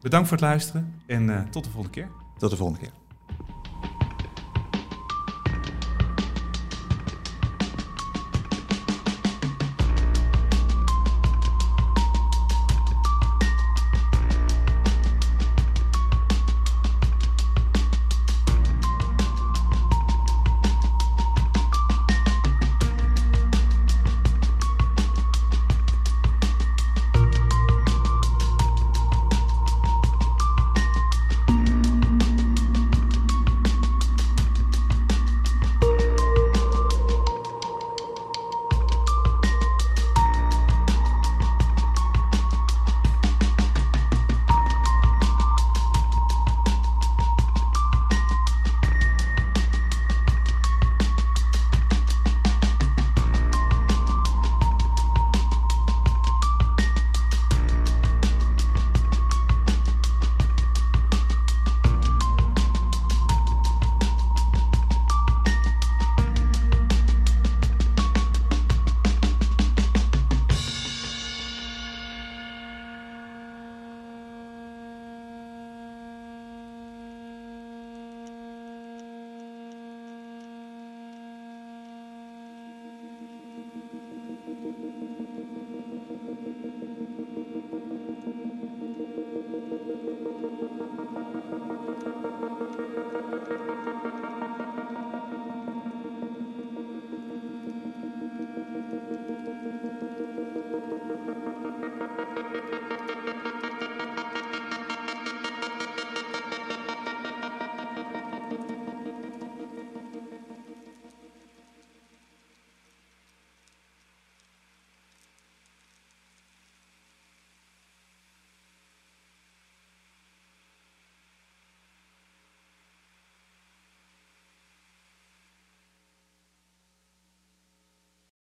Bedankt 0.01 0.27
voor 0.27 0.37
het 0.37 0.45
luisteren 0.45 1.01
en 1.05 1.29
eh, 1.29 1.49
tot 1.49 1.63
de 1.63 1.69
volgende 1.69 1.99
keer. 1.99 2.09
Tot 2.37 2.49
de 2.49 2.55
volgende 2.55 2.81
keer. 2.81 3.04